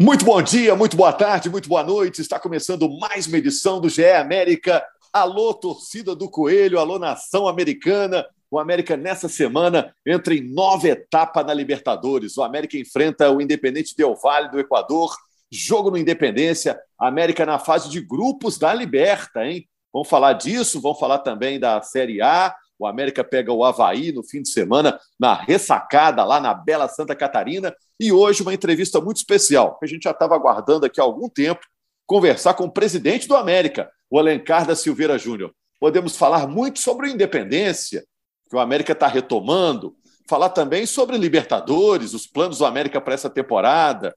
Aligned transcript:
Muito 0.00 0.24
bom 0.24 0.40
dia, 0.40 0.76
muito 0.76 0.96
boa 0.96 1.12
tarde, 1.12 1.50
muito 1.50 1.68
boa 1.68 1.82
noite. 1.82 2.20
Está 2.20 2.38
começando 2.38 2.88
mais 3.00 3.26
uma 3.26 3.36
edição 3.36 3.80
do 3.80 3.88
GE 3.88 4.04
América. 4.04 4.86
Alô, 5.12 5.52
torcida 5.52 6.14
do 6.14 6.30
Coelho, 6.30 6.78
alô, 6.78 7.00
nação 7.00 7.48
americana. 7.48 8.24
O 8.48 8.60
América, 8.60 8.96
nessa 8.96 9.28
semana, 9.28 9.92
entra 10.06 10.32
em 10.36 10.54
nova 10.54 10.86
etapa 10.86 11.42
na 11.42 11.52
Libertadores. 11.52 12.36
O 12.36 12.44
América 12.44 12.78
enfrenta 12.78 13.28
o 13.28 13.40
Independente 13.40 13.96
Del 13.96 14.14
Valle 14.14 14.52
do 14.52 14.60
Equador. 14.60 15.16
Jogo 15.50 15.90
no 15.90 15.98
Independência. 15.98 16.78
América 16.96 17.44
na 17.44 17.58
fase 17.58 17.90
de 17.90 18.00
grupos 18.00 18.56
da 18.56 18.72
Liberta, 18.72 19.44
hein? 19.44 19.68
Vamos 19.92 20.08
falar 20.08 20.34
disso, 20.34 20.80
vamos 20.80 21.00
falar 21.00 21.18
também 21.18 21.58
da 21.58 21.82
Série 21.82 22.22
A. 22.22 22.54
O 22.78 22.86
América 22.86 23.24
pega 23.24 23.52
o 23.52 23.64
Havaí 23.64 24.12
no 24.12 24.22
fim 24.22 24.40
de 24.40 24.50
semana, 24.50 24.98
na 25.18 25.34
ressacada 25.34 26.24
lá 26.24 26.40
na 26.40 26.54
bela 26.54 26.88
Santa 26.88 27.14
Catarina. 27.16 27.74
E 27.98 28.12
hoje 28.12 28.42
uma 28.42 28.54
entrevista 28.54 29.00
muito 29.00 29.16
especial, 29.16 29.78
que 29.78 29.84
a 29.84 29.88
gente 29.88 30.04
já 30.04 30.12
estava 30.12 30.34
aguardando 30.34 30.86
aqui 30.86 31.00
há 31.00 31.04
algum 31.04 31.28
tempo, 31.28 31.60
conversar 32.06 32.54
com 32.54 32.64
o 32.64 32.70
presidente 32.70 33.26
do 33.26 33.36
América, 33.36 33.90
o 34.10 34.18
Alencar 34.18 34.66
da 34.66 34.76
Silveira 34.76 35.18
Júnior. 35.18 35.52
Podemos 35.80 36.16
falar 36.16 36.46
muito 36.46 36.78
sobre 36.78 37.10
independência, 37.10 38.04
que 38.48 38.56
o 38.56 38.60
América 38.60 38.92
está 38.92 39.06
retomando, 39.06 39.94
falar 40.28 40.50
também 40.50 40.86
sobre 40.86 41.16
Libertadores, 41.16 42.14
os 42.14 42.26
planos 42.26 42.58
do 42.58 42.66
América 42.66 43.00
para 43.00 43.14
essa 43.14 43.28
temporada, 43.30 44.14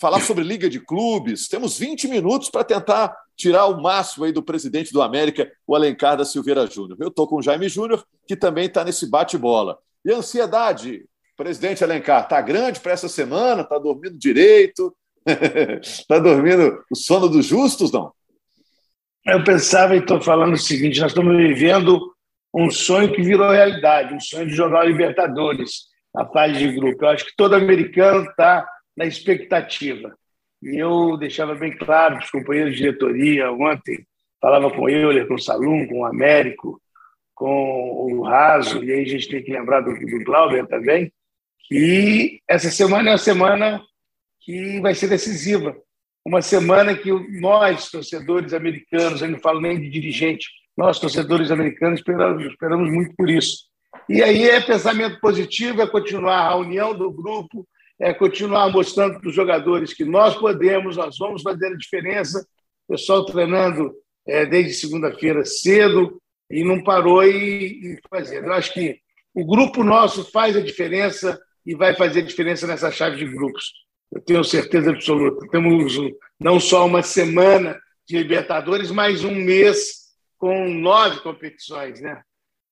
falar 0.00 0.20
sobre 0.20 0.42
Liga 0.42 0.68
de 0.70 0.80
Clubes. 0.80 1.46
Temos 1.46 1.78
20 1.78 2.08
minutos 2.08 2.48
para 2.48 2.64
tentar 2.64 3.14
tirar 3.36 3.66
o 3.66 3.82
máximo 3.82 4.24
aí 4.24 4.32
do 4.32 4.42
presidente 4.42 4.92
do 4.92 5.02
América, 5.02 5.52
o 5.66 5.76
Alencar 5.76 6.16
da 6.16 6.24
Silveira 6.24 6.66
Júnior. 6.66 6.96
Eu 6.98 7.08
estou 7.08 7.28
com 7.28 7.36
o 7.36 7.42
Jaime 7.42 7.68
Júnior, 7.68 8.02
que 8.26 8.34
também 8.34 8.64
está 8.64 8.82
nesse 8.82 9.08
bate-bola. 9.08 9.78
E 10.02 10.10
a 10.10 10.16
ansiedade, 10.16 11.04
presidente 11.36 11.84
Alencar, 11.84 12.22
está 12.22 12.40
grande 12.40 12.80
para 12.80 12.92
essa 12.92 13.08
semana? 13.08 13.60
Está 13.60 13.78
dormindo 13.78 14.16
direito? 14.16 14.96
Está 15.82 16.16
dormindo 16.18 16.82
o 16.90 16.96
sono 16.96 17.28
dos 17.28 17.44
justos, 17.44 17.92
não? 17.92 18.10
Eu 19.26 19.44
pensava 19.44 19.94
e 19.94 19.98
estou 19.98 20.18
falando 20.20 20.54
o 20.54 20.58
seguinte: 20.58 20.98
nós 20.98 21.10
estamos 21.10 21.36
vivendo 21.36 22.00
um 22.54 22.70
sonho 22.70 23.12
que 23.12 23.20
virou 23.20 23.50
realidade, 23.50 24.14
um 24.14 24.20
sonho 24.20 24.46
de 24.46 24.54
jogar 24.54 24.84
Libertadores 24.84 25.90
na 26.14 26.26
fase 26.26 26.58
de 26.58 26.72
grupo. 26.72 27.04
Eu 27.04 27.10
acho 27.10 27.26
que 27.26 27.36
todo 27.36 27.54
americano 27.54 28.22
está 28.30 28.66
na 29.00 29.06
expectativa. 29.06 30.14
E 30.62 30.76
eu 30.76 31.16
deixava 31.16 31.54
bem 31.54 31.74
claro 31.74 32.16
para 32.16 32.24
os 32.24 32.30
companheiros 32.30 32.74
de 32.74 32.82
diretoria 32.82 33.50
ontem, 33.50 34.06
falava 34.38 34.70
com 34.70 34.82
o 34.82 34.88
Euler, 34.90 35.26
com 35.26 35.34
o 35.34 35.40
Salum, 35.40 35.86
com 35.86 36.00
o 36.00 36.04
Américo, 36.04 36.78
com 37.34 38.12
o 38.12 38.22
Raso, 38.22 38.84
e 38.84 38.92
aí 38.92 39.00
a 39.00 39.08
gente 39.08 39.26
tem 39.26 39.42
que 39.42 39.50
lembrar 39.50 39.80
do, 39.80 39.94
do 39.94 40.22
Glauber 40.22 40.66
também, 40.66 41.10
que 41.66 42.42
essa 42.46 42.70
semana 42.70 43.08
é 43.08 43.12
uma 43.12 43.18
semana 43.18 43.82
que 44.40 44.78
vai 44.80 44.94
ser 44.94 45.08
decisiva. 45.08 45.74
Uma 46.22 46.42
semana 46.42 46.94
que 46.94 47.10
nós, 47.40 47.90
torcedores 47.90 48.52
americanos, 48.52 49.22
eu 49.22 49.30
não 49.30 49.38
falo 49.38 49.62
nem 49.62 49.80
de 49.80 49.88
dirigente, 49.88 50.46
nós, 50.76 51.00
torcedores 51.00 51.50
americanos, 51.50 52.00
esperamos, 52.00 52.44
esperamos 52.44 52.92
muito 52.92 53.16
por 53.16 53.30
isso. 53.30 53.64
E 54.06 54.22
aí 54.22 54.46
é 54.46 54.60
pensamento 54.60 55.18
positivo, 55.20 55.80
é 55.80 55.86
continuar 55.86 56.40
a 56.40 56.56
união 56.56 56.94
do 56.94 57.10
grupo, 57.10 57.66
é 58.00 58.14
continuar 58.14 58.70
mostrando 58.70 59.20
para 59.20 59.28
os 59.28 59.34
jogadores 59.34 59.92
que 59.92 60.04
nós 60.04 60.34
podemos, 60.34 60.96
nós 60.96 61.18
vamos 61.18 61.42
fazer 61.42 61.66
a 61.66 61.76
diferença. 61.76 62.46
O 62.88 62.92
pessoal 62.92 63.26
treinando 63.26 63.94
é, 64.26 64.46
desde 64.46 64.72
segunda-feira 64.72 65.44
cedo 65.44 66.20
e 66.50 66.64
não 66.64 66.82
parou 66.82 67.22
e, 67.22 67.94
e 67.94 68.00
fazendo. 68.08 68.46
Eu 68.46 68.54
acho 68.54 68.72
que 68.72 68.98
o 69.34 69.44
grupo 69.44 69.84
nosso 69.84 70.30
faz 70.30 70.56
a 70.56 70.60
diferença 70.60 71.38
e 71.64 71.74
vai 71.74 71.94
fazer 71.94 72.20
a 72.20 72.24
diferença 72.24 72.66
nessa 72.66 72.90
chave 72.90 73.16
de 73.18 73.26
grupos. 73.26 73.70
Eu 74.10 74.20
tenho 74.22 74.42
certeza 74.42 74.90
absoluta. 74.90 75.46
Temos 75.48 75.94
não 76.40 76.58
só 76.58 76.86
uma 76.86 77.02
semana 77.02 77.78
de 78.08 78.16
Libertadores, 78.16 78.90
mas 78.90 79.24
um 79.24 79.34
mês 79.34 80.00
com 80.38 80.68
nove 80.70 81.20
competições, 81.20 82.00
né? 82.00 82.22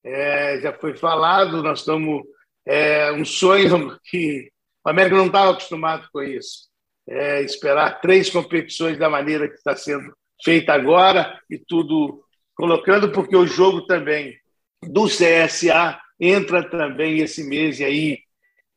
É, 0.02 0.58
já 0.60 0.72
foi 0.72 0.96
falado, 0.96 1.62
nós 1.62 1.80
estamos 1.80 2.22
é, 2.66 3.12
um 3.12 3.24
sonho 3.24 3.96
que 4.04 4.50
o 4.88 4.90
América 4.90 5.16
não 5.16 5.26
estava 5.26 5.50
acostumado 5.50 6.08
com 6.10 6.22
isso. 6.22 6.66
É, 7.06 7.42
esperar 7.42 8.00
três 8.00 8.30
competições 8.30 8.96
da 8.96 9.10
maneira 9.10 9.46
que 9.46 9.54
está 9.54 9.76
sendo 9.76 10.10
feita 10.42 10.72
agora 10.72 11.38
e 11.50 11.58
tudo 11.58 12.22
colocando, 12.54 13.12
porque 13.12 13.36
o 13.36 13.46
jogo 13.46 13.82
também 13.82 14.34
do 14.82 15.04
CSA 15.04 16.00
entra 16.18 16.68
também 16.70 17.18
esse 17.18 17.44
mês 17.44 17.80
e 17.80 17.84
aí 17.84 18.18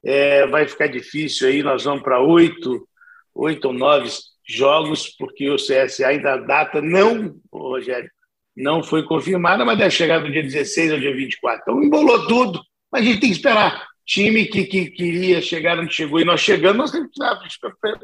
é, 0.04 0.46
vai 0.48 0.68
ficar 0.68 0.88
difícil 0.88 1.48
aí, 1.48 1.64
nós 1.64 1.86
vamos 1.86 2.04
para 2.04 2.20
oito, 2.20 2.86
oito 3.34 3.70
ou 3.70 3.74
nove 3.74 4.10
jogos, 4.46 5.08
porque 5.18 5.50
o 5.50 5.56
CSA 5.56 6.08
ainda 6.08 6.34
a 6.34 6.38
data 6.38 6.82
não, 6.82 7.40
Rogério, 7.50 8.12
não 8.56 8.84
foi 8.84 9.04
confirmada, 9.04 9.64
mas 9.64 9.78
deve 9.78 9.92
chegar 9.92 10.20
no 10.20 10.30
dia 10.30 10.44
16 10.44 10.92
ou 10.92 11.00
dia 11.00 11.16
24. 11.16 11.62
Então 11.62 11.82
embolou 11.82 12.28
tudo, 12.28 12.62
mas 12.92 13.02
a 13.02 13.06
gente 13.06 13.22
tem 13.22 13.30
que 13.30 13.38
esperar 13.38 13.91
time 14.12 14.46
que, 14.46 14.66
que 14.66 14.90
queria 14.92 15.42
chegar 15.42 15.80
onde 15.80 15.94
chegou 15.94 16.20
e 16.20 16.26
nós 16.26 16.42
chegamos, 16.42 16.78
nós 16.78 16.92
temos 16.92 17.12
que 17.12 17.24
estar 17.24 17.40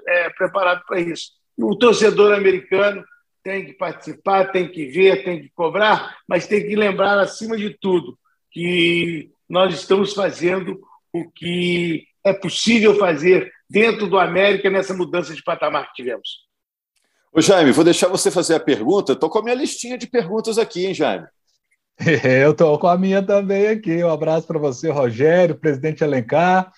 é, 0.08 0.30
preparados 0.30 0.86
para 0.88 1.02
isso. 1.02 1.32
O 1.58 1.76
torcedor 1.76 2.34
americano 2.34 3.04
tem 3.44 3.66
que 3.66 3.74
participar, 3.74 4.52
tem 4.52 4.70
que 4.70 4.86
ver, 4.86 5.26
tem 5.26 5.42
que 5.42 5.50
cobrar, 5.50 6.18
mas 6.28 6.48
tem 6.48 6.66
que 6.66 6.76
lembrar, 6.76 7.20
acima 7.20 7.58
de 7.58 7.72
tudo, 7.72 8.18
que 8.52 9.30
nós 9.50 9.74
estamos 9.74 10.14
fazendo 10.14 10.80
o 11.12 11.30
que 11.30 12.06
é 12.24 12.32
possível 12.32 12.96
fazer 12.96 13.52
dentro 13.70 14.08
do 14.08 14.18
América 14.18 14.70
nessa 14.70 14.94
mudança 14.94 15.34
de 15.34 15.44
patamar 15.44 15.88
que 15.88 16.04
tivemos. 16.04 16.48
Ô 17.34 17.42
Jaime, 17.42 17.72
vou 17.72 17.84
deixar 17.84 18.08
você 18.08 18.32
fazer 18.32 18.56
a 18.56 18.60
pergunta. 18.60 19.14
Estou 19.14 19.30
com 19.30 19.40
a 19.40 19.44
minha 19.44 19.56
listinha 19.56 19.98
de 19.98 20.08
perguntas 20.08 20.58
aqui, 20.58 20.86
hein, 20.86 20.94
Jaime? 20.94 21.28
Eu 22.24 22.52
estou 22.52 22.78
com 22.78 22.88
a 22.88 22.98
minha 22.98 23.24
também 23.24 23.68
aqui. 23.68 24.04
Um 24.04 24.10
abraço 24.10 24.46
para 24.46 24.60
você, 24.60 24.92
Rogério, 24.92 25.56
presidente 25.56 26.04
Alencar. 26.04 26.72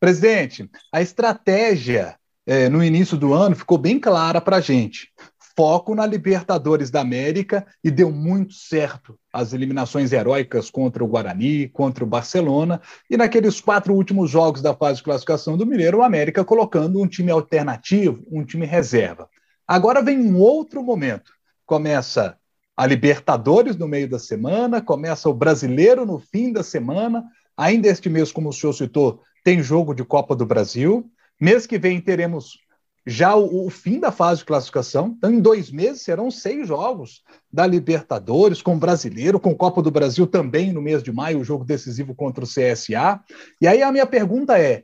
Presidente, 0.00 0.68
a 0.92 1.00
estratégia 1.00 2.16
é, 2.44 2.68
no 2.68 2.82
início 2.82 3.16
do 3.16 3.32
ano 3.32 3.54
ficou 3.54 3.78
bem 3.78 3.98
clara 3.98 4.40
para 4.40 4.56
a 4.56 4.60
gente. 4.60 5.12
Foco 5.56 5.94
na 5.94 6.04
Libertadores 6.04 6.90
da 6.90 7.00
América 7.00 7.66
e 7.82 7.90
deu 7.90 8.12
muito 8.12 8.52
certo 8.52 9.18
as 9.32 9.54
eliminações 9.54 10.12
heróicas 10.12 10.68
contra 10.68 11.02
o 11.02 11.06
Guarani, 11.06 11.68
contra 11.68 12.04
o 12.04 12.06
Barcelona 12.06 12.82
e 13.08 13.16
naqueles 13.16 13.60
quatro 13.60 13.94
últimos 13.94 14.30
jogos 14.30 14.60
da 14.60 14.74
fase 14.74 14.98
de 14.98 15.04
classificação 15.04 15.56
do 15.56 15.64
Mineiro, 15.64 15.98
o 15.98 16.02
América 16.02 16.44
colocando 16.44 17.00
um 17.00 17.06
time 17.06 17.30
alternativo, 17.30 18.22
um 18.30 18.44
time 18.44 18.66
reserva. 18.66 19.30
Agora 19.66 20.02
vem 20.02 20.18
um 20.18 20.36
outro 20.36 20.82
momento. 20.82 21.32
Começa 21.64 22.36
a 22.76 22.86
Libertadores 22.86 23.76
no 23.76 23.88
meio 23.88 24.08
da 24.08 24.18
semana, 24.18 24.82
começa 24.82 25.28
o 25.28 25.34
Brasileiro 25.34 26.04
no 26.04 26.18
fim 26.18 26.52
da 26.52 26.62
semana. 26.62 27.24
Ainda 27.56 27.88
este 27.88 28.10
mês, 28.10 28.30
como 28.30 28.50
o 28.50 28.52
senhor 28.52 28.74
citou, 28.74 29.22
tem 29.42 29.62
jogo 29.62 29.94
de 29.94 30.04
Copa 30.04 30.36
do 30.36 30.44
Brasil. 30.44 31.10
Mês 31.40 31.66
que 31.66 31.78
vem 31.78 32.00
teremos 32.00 32.58
já 33.06 33.34
o, 33.36 33.66
o, 33.66 33.70
fim 33.70 34.00
da 34.00 34.10
fase 34.10 34.40
de 34.40 34.46
classificação. 34.46 35.14
Então, 35.16 35.32
em 35.32 35.40
dois 35.40 35.70
meses 35.70 36.02
serão 36.02 36.30
seis 36.30 36.66
jogos 36.66 37.22
da 37.50 37.66
Libertadores, 37.66 38.60
com 38.60 38.78
Brasileiro, 38.78 39.38
com 39.38 39.54
Copa 39.54 39.80
do 39.80 39.90
Brasil 39.90 40.26
também 40.26 40.72
no 40.72 40.82
mês 40.82 41.02
de 41.02 41.12
maio, 41.12 41.38
o 41.38 41.44
jogo 41.44 41.64
decisivo 41.64 42.14
contra 42.14 42.44
o 42.44 42.48
CSA. 42.48 43.20
E 43.60 43.66
aí 43.66 43.82
a 43.82 43.92
minha 43.92 44.06
pergunta 44.06 44.58
é: 44.58 44.82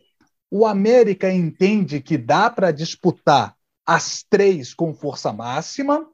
o 0.51 0.65
América 0.65 1.33
entende 1.33 2.01
que 2.01 2.17
dá 2.17 2.49
para 2.49 2.71
disputar 2.71 3.55
as 3.85 4.23
três 4.23 4.73
com 4.73 4.95
força 4.95 5.33
máxima? 5.33 6.07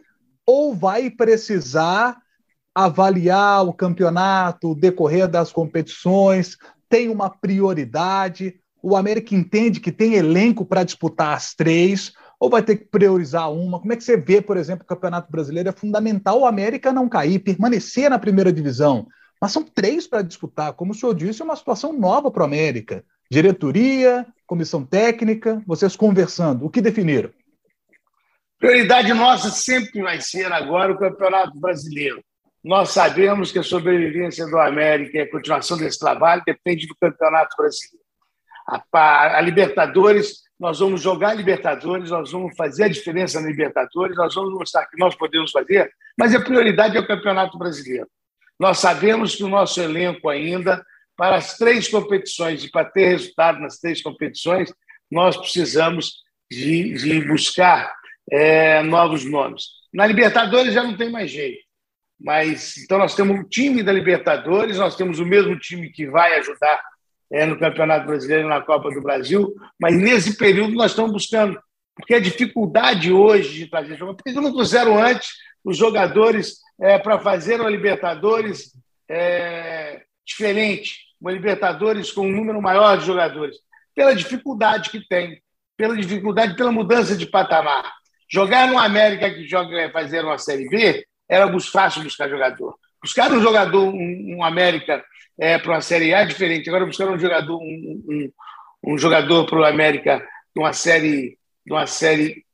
Ou 0.48 0.74
vai 0.74 1.10
precisar 1.10 2.16
avaliar 2.74 3.68
o 3.68 3.72
campeonato, 3.74 4.70
o 4.70 4.74
decorrer 4.74 5.28
das 5.28 5.52
competições, 5.52 6.56
tem 6.88 7.10
uma 7.10 7.28
prioridade? 7.28 8.54
O 8.82 8.96
América 8.96 9.34
entende 9.34 9.78
que 9.78 9.92
tem 9.92 10.14
elenco 10.14 10.64
para 10.64 10.84
disputar 10.84 11.36
as 11.36 11.54
três, 11.54 12.14
ou 12.40 12.48
vai 12.48 12.62
ter 12.62 12.76
que 12.76 12.86
priorizar 12.86 13.52
uma? 13.52 13.78
Como 13.78 13.92
é 13.92 13.96
que 13.96 14.02
você 14.02 14.16
vê, 14.16 14.40
por 14.40 14.56
exemplo, 14.56 14.84
o 14.84 14.88
Campeonato 14.88 15.30
Brasileiro? 15.30 15.68
É 15.68 15.72
fundamental 15.72 16.40
o 16.40 16.46
América 16.46 16.94
não 16.94 17.10
cair, 17.10 17.40
permanecer 17.40 18.08
na 18.08 18.18
primeira 18.18 18.50
divisão. 18.50 19.06
Mas 19.38 19.52
são 19.52 19.62
três 19.62 20.06
para 20.06 20.22
disputar. 20.22 20.72
Como 20.72 20.92
o 20.92 20.94
senhor 20.94 21.14
disse, 21.14 21.42
é 21.42 21.44
uma 21.44 21.56
situação 21.56 21.92
nova 21.92 22.30
para 22.30 22.42
o 22.42 22.46
América. 22.46 23.04
Diretoria, 23.30 24.26
comissão 24.46 24.82
técnica, 24.82 25.62
vocês 25.66 25.94
conversando. 25.94 26.64
O 26.64 26.70
que 26.70 26.80
definiram? 26.80 27.30
Prioridade 28.58 29.12
nossa 29.14 29.50
sempre 29.50 30.02
vai 30.02 30.20
ser 30.20 30.52
agora 30.52 30.92
o 30.92 30.98
Campeonato 30.98 31.58
Brasileiro. 31.60 32.22
Nós 32.62 32.90
sabemos 32.90 33.52
que 33.52 33.58
a 33.60 33.62
sobrevivência 33.62 34.44
do 34.46 34.58
América 34.58 35.16
e 35.16 35.20
a 35.20 35.30
continuação 35.30 35.78
desse 35.78 35.98
trabalho 35.98 36.42
depende 36.44 36.86
do 36.86 36.96
Campeonato 37.00 37.56
Brasileiro. 37.56 38.04
A, 38.66 39.38
a 39.38 39.40
Libertadores, 39.40 40.42
nós 40.58 40.80
vamos 40.80 41.00
jogar 41.00 41.30
a 41.30 41.34
Libertadores, 41.34 42.10
nós 42.10 42.32
vamos 42.32 42.56
fazer 42.56 42.84
a 42.84 42.88
diferença 42.88 43.40
na 43.40 43.46
Libertadores, 43.46 44.16
nós 44.16 44.34
vamos 44.34 44.52
mostrar 44.52 44.86
que 44.86 44.98
nós 44.98 45.14
podemos 45.14 45.52
fazer, 45.52 45.88
mas 46.18 46.34
a 46.34 46.40
prioridade 46.40 46.96
é 46.96 47.00
o 47.00 47.06
Campeonato 47.06 47.56
Brasileiro. 47.56 48.08
Nós 48.58 48.78
sabemos 48.78 49.36
que 49.36 49.44
o 49.44 49.48
nosso 49.48 49.80
elenco 49.80 50.28
ainda, 50.28 50.84
para 51.16 51.36
as 51.36 51.56
três 51.56 51.86
competições 51.86 52.64
e 52.64 52.70
para 52.70 52.84
ter 52.84 53.10
resultado 53.10 53.60
nas 53.60 53.78
três 53.78 54.02
competições, 54.02 54.72
nós 55.08 55.36
precisamos 55.36 56.24
de, 56.50 56.94
de 56.94 57.24
buscar 57.24 57.97
é, 58.30 58.82
novos 58.82 59.24
nomes. 59.24 59.64
Na 59.92 60.06
Libertadores 60.06 60.74
já 60.74 60.82
não 60.82 60.96
tem 60.96 61.10
mais 61.10 61.30
jeito. 61.30 61.68
Mas 62.20 62.76
então 62.78 62.98
nós 62.98 63.14
temos 63.14 63.38
o 63.38 63.48
time 63.48 63.82
da 63.82 63.92
Libertadores, 63.92 64.78
nós 64.78 64.96
temos 64.96 65.20
o 65.20 65.26
mesmo 65.26 65.56
time 65.58 65.90
que 65.90 66.06
vai 66.06 66.36
ajudar 66.38 66.80
é, 67.30 67.46
no 67.46 67.58
Campeonato 67.58 68.06
Brasileiro 68.06 68.48
na 68.48 68.60
Copa 68.60 68.90
do 68.90 69.02
Brasil, 69.02 69.54
mas 69.80 69.96
nesse 69.96 70.36
período 70.36 70.74
nós 70.74 70.90
estamos 70.90 71.12
buscando, 71.12 71.60
porque 71.94 72.14
a 72.14 72.20
dificuldade 72.20 73.12
hoje 73.12 73.58
de 73.58 73.70
trazer 73.70 73.96
jogadores, 73.96 74.16
por 74.16 74.24
que 74.24 74.40
não 74.40 74.52
trouxeram 74.52 74.98
antes 74.98 75.28
os 75.64 75.76
jogadores 75.76 76.56
é, 76.80 76.98
para 76.98 77.18
fazer 77.18 77.60
uma 77.60 77.70
Libertadores 77.70 78.72
é, 79.08 80.02
diferente, 80.26 80.98
uma 81.20 81.30
Libertadores 81.30 82.10
com 82.10 82.26
um 82.26 82.32
número 82.32 82.60
maior 82.60 82.98
de 82.98 83.06
jogadores? 83.06 83.56
Pela 83.94 84.14
dificuldade 84.14 84.90
que 84.90 85.06
tem, 85.06 85.40
pela 85.76 85.96
dificuldade, 85.96 86.56
pela 86.56 86.72
mudança 86.72 87.16
de 87.16 87.26
patamar. 87.26 87.92
Jogar 88.30 88.68
no 88.68 88.78
América 88.78 89.30
que 89.30 89.46
joga 89.46 89.90
fazer 89.90 90.24
uma 90.24 90.38
Série 90.38 90.68
B 90.68 91.06
era 91.28 91.48
fácil 91.60 92.02
buscar 92.02 92.28
jogador. 92.28 92.74
Buscar 93.02 93.32
um 93.32 93.40
jogador, 93.40 93.88
um, 93.88 94.36
um 94.36 94.44
América 94.44 95.04
é, 95.38 95.58
para 95.58 95.72
uma 95.72 95.80
Série 95.80 96.12
A 96.12 96.20
é 96.20 96.26
diferente. 96.26 96.68
Agora 96.68 96.86
buscar 96.86 97.08
um 97.08 97.18
jogador, 97.18 97.58
um, 97.58 98.02
um, 98.08 98.32
um 98.92 98.98
jogador 98.98 99.46
para 99.46 99.58
o 99.58 99.64
América 99.64 100.18
de 100.54 100.62
uma 100.62 100.72
série, 100.72 101.38
de 101.64 101.72
uma 101.72 101.86
série 101.86 102.44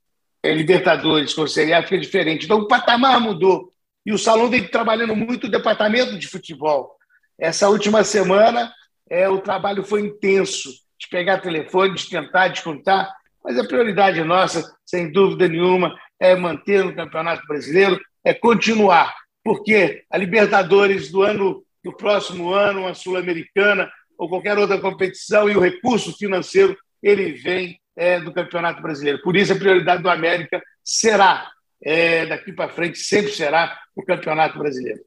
é, 0.42 0.52
Libertadores 0.52 1.32
com 1.32 1.46
Série 1.46 1.72
A 1.72 1.82
fica 1.82 1.98
diferente. 1.98 2.44
Então 2.44 2.58
o 2.58 2.68
patamar 2.68 3.20
mudou. 3.20 3.72
E 4.04 4.12
o 4.12 4.18
Salão 4.18 4.50
vem 4.50 4.68
trabalhando 4.68 5.16
muito 5.16 5.46
o 5.46 5.50
departamento 5.50 6.18
de 6.18 6.28
futebol. 6.28 6.94
Essa 7.38 7.70
última 7.70 8.04
semana 8.04 8.72
é, 9.08 9.28
o 9.28 9.40
trabalho 9.40 9.82
foi 9.82 10.02
intenso 10.02 10.70
de 10.98 11.08
pegar 11.08 11.40
telefone, 11.40 11.94
de 11.94 12.08
tentar 12.08 12.48
descontar, 12.48 13.10
mas 13.44 13.58
a 13.58 13.64
prioridade 13.64 14.22
nossa, 14.24 14.74
sem 14.86 15.12
dúvida 15.12 15.46
nenhuma, 15.46 15.94
é 16.18 16.34
manter 16.34 16.84
o 16.86 16.94
Campeonato 16.94 17.46
Brasileiro, 17.46 18.00
é 18.24 18.32
continuar, 18.32 19.14
porque 19.44 20.02
a 20.10 20.16
Libertadores 20.16 21.10
do 21.10 21.22
ano 21.22 21.62
do 21.84 21.94
próximo 21.94 22.54
ano, 22.54 22.80
uma 22.80 22.94
Sul-Americana 22.94 23.90
ou 24.16 24.28
qualquer 24.28 24.58
outra 24.58 24.80
competição 24.80 25.50
e 25.50 25.56
o 25.56 25.60
recurso 25.60 26.16
financeiro 26.16 26.74
ele 27.02 27.32
vem 27.32 27.78
é, 27.94 28.18
do 28.18 28.32
Campeonato 28.32 28.80
Brasileiro. 28.80 29.20
Por 29.22 29.36
isso 29.36 29.52
a 29.52 29.56
prioridade 29.56 30.02
do 30.02 30.08
América 30.08 30.62
será 30.82 31.52
é, 31.84 32.24
daqui 32.24 32.52
para 32.52 32.72
frente 32.72 32.98
sempre 32.98 33.30
será 33.30 33.78
o 33.94 34.02
Campeonato 34.02 34.58
Brasileiro. 34.58 35.02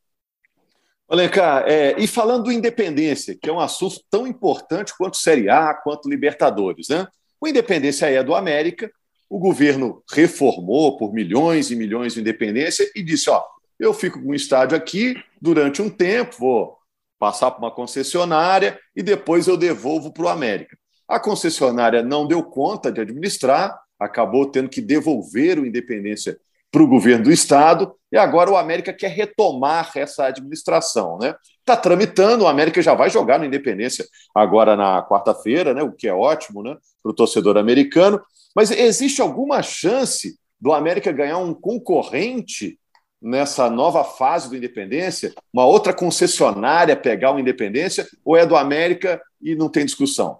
Alencar, 1.09 1.63
é, 1.65 1.95
e 1.97 2.05
falando 2.05 2.45
do 2.45 2.51
Independência, 2.51 3.35
que 3.41 3.49
é 3.49 3.53
um 3.53 3.59
assunto 3.59 4.01
tão 4.11 4.27
importante 4.27 4.93
quanto 4.95 5.17
Série 5.17 5.49
A, 5.49 5.73
quanto 5.73 6.09
Libertadores, 6.09 6.89
né? 6.89 7.07
O 7.39 7.47
Independência 7.47 8.07
é 8.07 8.23
do 8.23 8.35
América, 8.35 8.91
o 9.29 9.37
governo 9.37 10.03
reformou 10.11 10.97
por 10.97 11.13
milhões 11.13 11.69
e 11.69 11.75
milhões 11.75 12.13
de 12.13 12.21
Independência 12.21 12.89
e 12.95 13.03
disse: 13.03 13.29
ó, 13.29 13.43
eu 13.79 13.93
fico 13.93 14.21
com 14.21 14.29
o 14.29 14.35
estádio 14.35 14.77
aqui 14.77 15.15
durante 15.41 15.81
um 15.81 15.89
tempo, 15.89 16.37
vou 16.39 16.77
passar 17.19 17.51
para 17.51 17.59
uma 17.59 17.73
concessionária 17.73 18.79
e 18.95 19.03
depois 19.03 19.47
eu 19.47 19.57
devolvo 19.57 20.11
para 20.11 20.23
o 20.23 20.29
América. 20.29 20.77
A 21.07 21.19
concessionária 21.19 22.03
não 22.03 22.27
deu 22.27 22.43
conta 22.43 22.91
de 22.91 23.01
administrar, 23.01 23.79
acabou 23.99 24.45
tendo 24.47 24.69
que 24.69 24.81
devolver 24.81 25.59
o 25.59 25.65
Independência 25.65 26.37
para 26.71 26.83
o 26.83 26.87
governo 26.87 27.25
do 27.25 27.31
estado 27.31 27.93
e 28.11 28.17
agora 28.17 28.51
o 28.51 28.57
América 28.57 28.93
quer 28.93 29.09
retomar 29.09 29.91
essa 29.95 30.25
administração, 30.25 31.17
né? 31.17 31.35
Está 31.59 31.75
tramitando, 31.75 32.45
o 32.45 32.47
América 32.47 32.81
já 32.81 32.93
vai 32.93 33.09
jogar 33.09 33.37
no 33.37 33.45
Independência 33.45 34.05
agora 34.33 34.75
na 34.75 35.03
quarta-feira, 35.03 35.73
né? 35.73 35.83
O 35.83 35.91
que 35.91 36.07
é 36.07 36.13
ótimo, 36.13 36.63
né? 36.63 36.77
Para 37.03 37.11
o 37.11 37.15
torcedor 37.15 37.57
americano. 37.57 38.21
Mas 38.55 38.71
existe 38.71 39.21
alguma 39.21 39.61
chance 39.61 40.37
do 40.59 40.73
América 40.73 41.11
ganhar 41.11 41.37
um 41.37 41.53
concorrente 41.53 42.79
nessa 43.21 43.69
nova 43.69 44.03
fase 44.03 44.49
do 44.49 44.55
Independência, 44.55 45.33
uma 45.51 45.65
outra 45.65 45.93
concessionária 45.93 46.95
pegar 46.95 47.33
o 47.33 47.39
Independência, 47.39 48.07
ou 48.23 48.37
é 48.37 48.45
do 48.45 48.55
América 48.55 49.21
e 49.41 49.55
não 49.55 49.69
tem 49.69 49.85
discussão? 49.85 50.39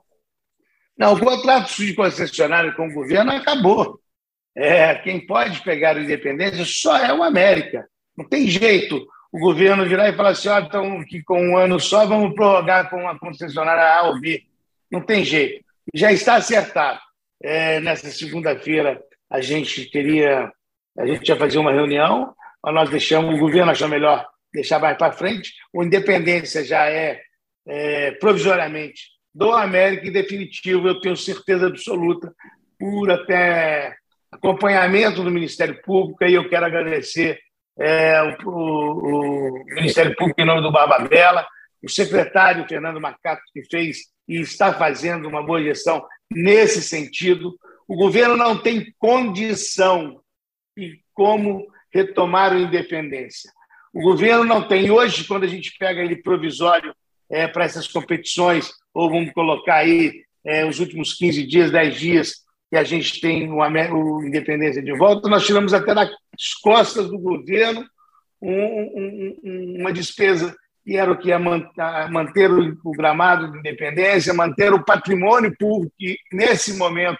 Não, 0.98 1.14
o 1.14 1.20
contrato 1.20 1.76
de 1.76 1.94
concessionária 1.94 2.72
com 2.74 2.88
o 2.88 2.94
governo 2.94 3.32
acabou. 3.32 4.00
É, 4.58 4.96
quem 4.96 5.26
pode 5.26 5.62
pegar 5.62 5.96
o 5.96 6.02
Independência 6.02 6.66
só 6.66 6.98
é 6.98 7.14
o 7.14 7.22
América. 7.22 7.88
Não 8.18 8.28
tem 8.28 8.48
jeito 8.48 9.06
o 9.32 9.40
governo 9.40 9.86
virar 9.86 10.10
e 10.10 10.16
falar 10.16 10.30
assim: 10.30 10.50
ó, 10.50 10.60
então, 10.60 11.04
que 11.06 11.22
com 11.22 11.40
um 11.40 11.58
ano 11.58 11.80
só 11.80 12.06
vamos 12.08 12.34
prorrogar 12.34 12.90
com 12.90 12.98
uma 12.98 13.18
concessionária 13.20 13.84
A 13.84 14.08
ou 14.10 14.20
B. 14.20 14.44
Não 14.92 15.02
tem 15.02 15.24
jeito. 15.24 15.64
Já 15.94 16.12
está 16.12 16.36
acertado. 16.36 17.00
É, 17.42 17.80
nessa 17.80 18.10
segunda-feira 18.10 19.00
a 19.30 19.42
gente 19.42 19.92
teria, 19.92 20.52
a 20.98 21.06
gente 21.06 21.30
ia 21.30 21.36
fazer 21.36 21.60
uma 21.60 21.72
reunião 21.72 22.34
mas 22.64 22.74
nós 22.74 22.90
deixamos, 22.90 23.36
o 23.36 23.40
governo 23.40 23.72
achou 23.72 23.88
melhor 23.88 24.28
deixar 24.54 24.80
mais 24.80 24.98
para 24.98 25.14
frente. 25.14 25.54
O 25.72 25.84
Independência 25.84 26.66
já 26.66 26.90
é, 26.90 27.22
é 27.66 28.12
provisoriamente 28.12 29.04
do 29.34 29.52
América 29.52 30.08
e 30.08 30.12
definitivo, 30.12 30.88
eu 30.88 31.00
tenho 31.00 31.16
certeza 31.16 31.68
absoluta, 31.68 32.34
por 32.78 33.10
até 33.10 33.96
acompanhamento 34.32 35.24
do 35.24 35.32
Ministério 35.32 35.82
Público, 35.82 36.24
e 36.24 36.34
eu 36.34 36.50
quero 36.50 36.66
agradecer 36.66 37.40
é, 37.80 38.22
o, 38.44 38.50
o, 38.50 39.66
Ministério 39.66 40.16
Público 40.16 40.42
em 40.42 40.46
nome 40.46 40.62
do 40.62 40.72
Barba 40.72 41.00
Bela, 41.08 41.46
o 41.84 41.90
secretário 41.90 42.68
Fernando 42.68 43.00
Macaco, 43.00 43.44
que 43.54 43.64
fez 43.64 44.08
e 44.28 44.42
está 44.42 44.74
fazendo 44.74 45.28
uma 45.28 45.44
boa 45.46 45.62
gestão 45.62 46.06
nesse 46.30 46.82
sentido. 46.82 47.58
O 47.88 47.96
governo 47.96 48.36
não 48.36 48.58
tem 48.58 48.94
condição 48.98 50.20
e 50.76 51.00
como 51.14 51.66
retomaram 51.94 52.58
a 52.58 52.62
independência. 52.62 53.50
O 53.94 54.02
governo 54.02 54.44
não 54.44 54.68
tem. 54.68 54.92
Hoje, 54.92 55.24
quando 55.24 55.44
a 55.46 55.48
gente 55.48 55.76
pega 55.78 56.02
ele 56.02 56.18
provisório 56.18 56.94
é, 57.32 57.48
para 57.48 57.64
essas 57.64 57.88
competições, 57.88 58.70
ou 58.94 59.10
vamos 59.10 59.32
colocar 59.32 59.78
aí 59.78 60.24
é, 60.46 60.66
os 60.66 60.80
últimos 60.80 61.14
15 61.14 61.46
dias, 61.46 61.72
10 61.72 61.96
dias, 61.96 62.34
que 62.70 62.76
a 62.76 62.84
gente 62.84 63.20
tem 63.22 63.50
o, 63.50 63.58
o 63.58 64.26
Independência 64.26 64.82
de 64.82 64.96
volta, 64.98 65.30
nós 65.30 65.46
tiramos 65.46 65.74
até 65.74 65.94
das 65.94 66.10
costas 66.62 67.08
do 67.08 67.18
governo 67.18 67.86
um, 68.42 68.52
um, 68.52 69.76
uma 69.80 69.92
despesa 69.92 70.56
que 70.84 70.96
era 70.96 71.12
o 71.12 71.18
que 71.18 71.28
ia 71.28 71.40
manter 71.40 72.50
o 72.50 72.92
gramado 72.92 73.52
de 73.52 73.60
independência, 73.60 74.34
manter 74.34 74.72
o 74.72 74.86
patrimônio 74.86 75.54
público, 75.60 75.94
que 76.00 76.18
nesse 76.32 76.78
momento 76.78 77.20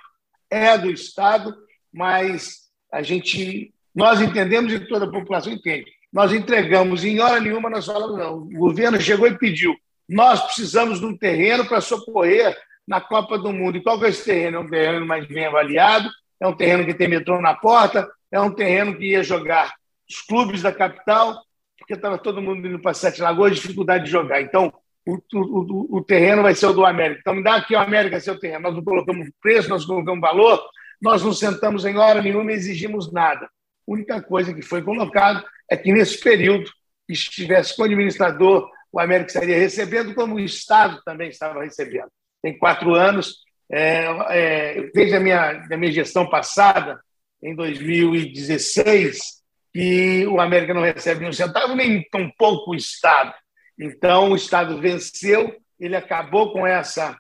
é 0.50 0.78
do 0.78 0.90
Estado, 0.90 1.54
mas 1.94 2.70
a 2.90 3.02
gente 3.02 3.74
nós 3.94 4.22
entendemos 4.22 4.72
e 4.72 4.80
toda 4.80 5.06
a 5.06 5.12
população 5.12 5.52
entende. 5.52 5.92
Nós 6.14 6.32
entregamos, 6.32 7.04
em 7.04 7.20
hora 7.20 7.42
nenhuma 7.42 7.70
nós 7.70 7.88
falamos, 7.88 8.18
não. 8.18 8.38
O 8.38 8.50
governo 8.52 9.02
chegou 9.02 9.28
e 9.28 9.38
pediu. 9.38 9.76
Nós 10.08 10.40
precisamos 10.46 11.00
de 11.00 11.06
um 11.06 11.18
terreno 11.18 11.66
para 11.66 11.82
socorrer 11.82 12.56
na 12.88 13.02
Copa 13.02 13.38
do 13.38 13.52
Mundo. 13.52 13.78
E 13.78 13.84
qual 13.84 14.00
que 14.00 14.06
é 14.06 14.10
esse 14.10 14.24
terreno? 14.24 14.58
É 14.58 14.60
um 14.62 14.70
terreno 14.70 15.06
mais 15.06 15.28
bem 15.28 15.46
avaliado, 15.46 16.10
é 16.40 16.48
um 16.48 16.56
terreno 16.56 16.86
que 16.86 16.94
tem 16.94 17.08
metrô 17.08 17.42
na 17.42 17.54
porta, 17.54 18.10
é 18.32 18.40
um 18.40 18.52
terreno 18.52 18.96
que 18.96 19.12
ia 19.12 19.24
jogar 19.24 19.74
os 20.10 20.22
clubes 20.22 20.62
da 20.62 20.72
capital, 20.72 21.42
porque 21.78 21.94
estava 21.94 22.18
todo 22.18 22.42
mundo 22.42 22.66
indo 22.68 22.80
para 22.80 22.94
Sete 22.94 23.22
Lagoas, 23.22 23.56
dificuldade 23.56 24.06
de 24.06 24.12
jogar. 24.12 24.42
Então, 24.42 24.74
o, 25.06 25.18
o, 25.34 25.98
o, 25.98 26.04
terreno 26.04 26.44
vai 26.44 26.54
ser 26.54 26.68
o 26.68 26.74
do 26.74 26.86
América. 26.86 27.20
Então, 27.22 27.36
me 27.36 27.44
dá 27.44 27.56
aqui 27.56 27.76
o 27.76 27.80
América 27.80 28.20
seu 28.20 28.40
terreno. 28.40 28.64
Nós 28.64 28.76
não 28.76 28.84
colocamos 28.84 29.30
preço, 29.42 29.70
nós 29.70 29.86
colocamos 29.86 30.20
valor, 30.20 30.62
nós 31.02 31.24
não 31.24 31.34
sentamos 31.34 31.86
em 31.86 31.98
hora 31.98 32.22
nenhuma 32.22 32.52
e 32.52 32.56
exigimos 32.56 33.12
nada. 33.12 33.46
A 33.46 33.50
única 33.92 34.22
coisa 34.22 34.54
que 34.54 34.62
foi 34.62 34.82
colocado 34.82 35.46
é 35.70 35.78
que, 35.78 35.92
nesse 35.92 36.20
período, 36.20 36.70
estivesse 37.08 37.76
com 37.76 37.84
o 37.84 37.86
administrador, 37.86 38.70
o 38.92 39.00
América 39.00 39.28
estaria 39.28 39.58
recebendo, 39.58 40.14
como 40.14 40.36
o 40.36 40.40
Estado 40.40 41.02
também 41.06 41.30
estava 41.30 41.64
recebendo. 41.64 42.12
Tem 42.42 42.58
quatro 42.58 42.94
anos, 42.94 43.38
é, 43.72 44.06
é, 44.30 44.90
desde 44.94 45.16
a 45.16 45.20
minha, 45.20 45.54
da 45.68 45.78
minha 45.78 45.92
gestão 45.92 46.30
passada, 46.30 47.00
em 47.42 47.56
2016, 47.56 49.38
que 49.74 50.26
o 50.28 50.40
América 50.40 50.74
não 50.74 50.82
recebe 50.82 51.22
nenhum 51.22 51.34
centavo, 51.34 51.76
nem 51.76 52.04
tão 52.10 52.32
pouco 52.38 52.72
o 52.72 52.76
Estado. 52.76 53.34
Então, 53.80 54.32
o 54.32 54.36
Estado 54.36 54.80
venceu, 54.80 55.56
ele 55.80 55.96
acabou 55.96 56.52
com 56.52 56.66
essa, 56.66 57.16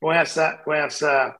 com 0.00 0.12
essa, 0.12 0.56
com 0.64 0.72
essa, 0.72 1.36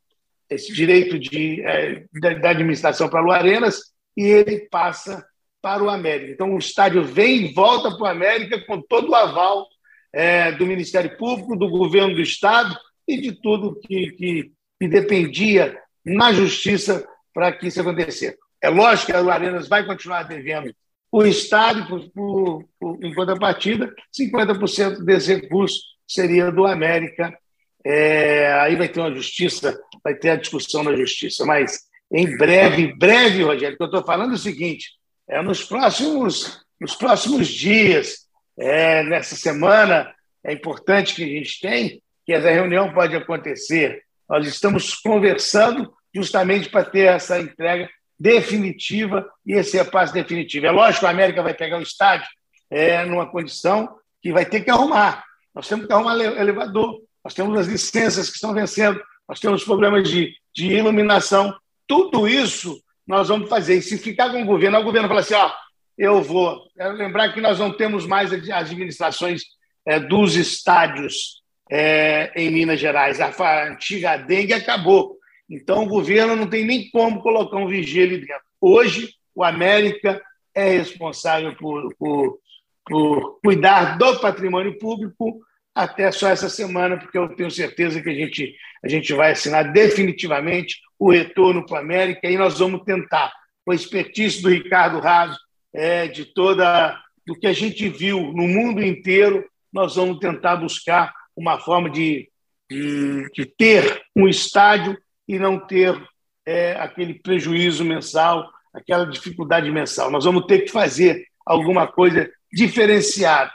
esse 0.49 0.73
direito 0.73 1.19
de, 1.19 1.63
é, 1.63 2.05
da 2.41 2.51
administração 2.51 3.09
para 3.09 3.27
o 3.27 3.33
Arenas 3.33 3.81
e 4.17 4.25
ele 4.25 4.69
passa 4.71 5.27
para 5.61 5.83
o 5.83 5.91
América. 5.91 6.33
Então, 6.33 6.55
o 6.55 6.59
estádio 6.59 7.03
vem 7.05 7.47
e 7.47 7.53
volta 7.53 7.91
para 7.91 8.03
o 8.03 8.07
América 8.07 8.61
com 8.65 8.81
todo 8.81 9.11
o 9.11 9.15
aval 9.15 9.67
é, 10.13 10.53
do 10.53 10.67
Ministério 10.67 11.17
Público, 11.17 11.57
do 11.57 11.69
governo 11.69 12.15
do 12.15 12.21
Estado 12.21 12.77
e 13.11 13.21
de 13.21 13.33
tudo 13.33 13.79
que, 13.81 14.13
que, 14.13 14.53
que 14.79 14.89
dependia 14.89 15.79
na 16.05 16.33
justiça 16.33 17.07
para 17.35 17.53
que 17.53 17.67
isso 17.67 17.81
acontecesse. 17.81 18.37
É 18.63 18.69
lógico 18.69 19.07
que 19.07 19.17
a 19.17 19.33
Arenas 19.33 19.69
vai 19.69 19.85
continuar 19.85 20.25
devendo 20.25 20.75
o 21.13 21.25
Estado, 21.25 21.87
por, 21.87 22.09
por, 22.11 22.65
por, 22.79 23.05
em 23.05 23.13
contrapartida, 23.15 23.93
50% 24.17 25.03
desse 25.03 25.35
recurso 25.35 25.81
seria 26.07 26.53
do 26.53 26.67
América. 26.67 27.37
É, 27.85 28.53
aí 28.61 28.77
vai 28.77 28.89
ter 28.89 29.01
uma 29.01 29.15
justiça, 29.15 29.81
vai 30.05 30.15
ter 30.15 30.31
a 30.31 30.37
discussão 30.37 30.85
na 30.85 30.95
justiça, 30.95 31.45
mas 31.45 31.81
em 32.13 32.37
breve, 32.37 32.95
breve, 32.95 33.43
Rogério, 33.43 33.77
que 33.77 33.83
eu 33.83 33.87
estou 33.87 34.05
falando 34.05 34.33
é 34.33 34.35
o 34.35 34.39
seguinte: 34.39 34.91
é 35.29 35.43
nos 35.43 35.65
próximos, 35.65 36.65
nos 36.81 36.95
próximos 36.95 37.49
dias, 37.49 38.27
é, 38.59 39.03
nessa 39.03 39.35
semana, 39.35 40.15
é 40.45 40.53
importante 40.53 41.15
que 41.15 41.25
a 41.25 41.27
gente 41.27 41.61
tem 41.61 42.03
que 42.31 42.35
essa 42.35 42.49
reunião 42.49 42.93
pode 42.93 43.17
acontecer. 43.17 44.05
Nós 44.29 44.47
estamos 44.47 44.95
conversando 44.95 45.93
justamente 46.15 46.69
para 46.69 46.85
ter 46.85 47.09
essa 47.09 47.41
entrega 47.41 47.91
definitiva 48.17 49.29
e 49.45 49.55
esse 49.55 49.77
é 49.77 49.83
passo 49.83 50.15
definitivo. 50.15 50.65
É 50.65 50.71
lógico 50.71 51.01
que 51.01 51.07
a 51.07 51.11
América 51.11 51.43
vai 51.43 51.55
pegar 51.55 51.79
o 51.79 51.83
estádio 51.83 52.29
é, 52.71 53.05
numa 53.05 53.29
condição 53.29 53.97
que 54.23 54.33
vai 54.33 54.47
ter 54.47 54.61
que 54.61 54.71
arrumar. 54.71 55.25
Nós 55.53 55.67
temos 55.67 55.89
que 55.89 55.93
arrumar 55.93 56.15
elevador, 56.21 57.01
nós 57.25 57.35
temos 57.35 57.59
as 57.59 57.67
licenças 57.67 58.29
que 58.29 58.37
estão 58.37 58.55
vencendo, 58.55 59.03
nós 59.29 59.41
temos 59.41 59.65
problemas 59.65 60.09
de, 60.09 60.33
de 60.55 60.69
iluminação. 60.69 61.53
Tudo 61.85 62.29
isso 62.29 62.81
nós 63.05 63.27
vamos 63.27 63.49
fazer. 63.49 63.79
E 63.79 63.83
se 63.83 63.99
ficar 63.99 64.31
com 64.31 64.41
o 64.41 64.47
governo, 64.47 64.79
o 64.79 64.85
governo 64.85 65.09
fala 65.09 65.19
assim: 65.19 65.35
ó, 65.35 65.51
eu 65.99 66.23
vou. 66.23 66.61
Quero 66.77 66.95
lembrar 66.95 67.33
que 67.33 67.41
nós 67.41 67.59
não 67.59 67.77
temos 67.77 68.07
mais 68.07 68.33
administrações 68.33 69.43
é, 69.85 69.99
dos 69.99 70.37
estádios 70.37 71.40
é, 71.71 72.33
em 72.35 72.51
Minas 72.51 72.81
Gerais. 72.81 73.21
A 73.21 73.69
antiga 73.69 74.17
dengue 74.17 74.53
acabou. 74.53 75.17
Então, 75.49 75.85
o 75.85 75.89
governo 75.89 76.37
não 76.37 76.47
tem 76.47 76.65
nem 76.65 76.91
como 76.91 77.23
colocar 77.23 77.57
um 77.57 77.69
vigia 77.69 78.05
ali 78.05 78.19
dentro. 78.19 78.43
Hoje, 78.61 79.15
o 79.35 79.45
América 79.45 80.21
é 80.55 80.71
responsável 80.71 81.55
por, 81.57 81.95
por, 81.97 82.39
por 82.85 83.41
cuidar 83.41 83.97
do 83.97 84.21
patrimônio 84.21 84.79
público 84.79 85.41
até 85.75 86.11
só 86.11 86.29
essa 86.29 86.49
semana, 86.49 86.99
porque 86.99 87.17
eu 87.17 87.35
tenho 87.35 87.51
certeza 87.51 88.03
que 88.03 88.11
a 88.11 88.15
gente, 88.15 88.55
a 88.85 88.89
gente 88.89 89.15
vai 89.15 89.33
assinar 89.33 89.73
definitivamente 89.73 90.81
o 90.99 91.11
retorno 91.11 91.65
para 91.65 91.77
o 91.77 91.81
América 91.81 92.29
e 92.29 92.37
nós 92.37 92.59
vamos 92.59 92.83
tentar, 92.85 93.33
com 93.65 93.73
a 93.73 93.75
expertise 93.75 94.43
do 94.43 94.51
Ricardo 94.51 95.01
Raso, 95.01 95.39
é, 95.73 96.09
de 96.09 96.25
toda 96.25 97.01
do 97.27 97.35
que 97.35 97.47
a 97.47 97.53
gente 97.53 97.89
viu 97.89 98.21
no 98.33 98.47
mundo 98.49 98.83
inteiro, 98.83 99.45
nós 99.73 99.95
vamos 99.95 100.19
tentar 100.19 100.57
buscar 100.57 101.15
uma 101.41 101.59
forma 101.59 101.89
de, 101.89 102.29
de, 102.71 103.31
de 103.33 103.47
ter 103.47 104.03
um 104.15 104.29
estádio 104.29 104.97
e 105.27 105.39
não 105.39 105.59
ter 105.59 105.99
é, 106.47 106.73
aquele 106.73 107.15
prejuízo 107.15 107.83
mensal, 107.83 108.47
aquela 108.75 109.07
dificuldade 109.07 109.71
mensal. 109.71 110.11
Nós 110.11 110.25
vamos 110.25 110.45
ter 110.47 110.61
que 110.61 110.71
fazer 110.71 111.25
alguma 111.47 111.87
coisa 111.87 112.31
diferenciada 112.53 113.53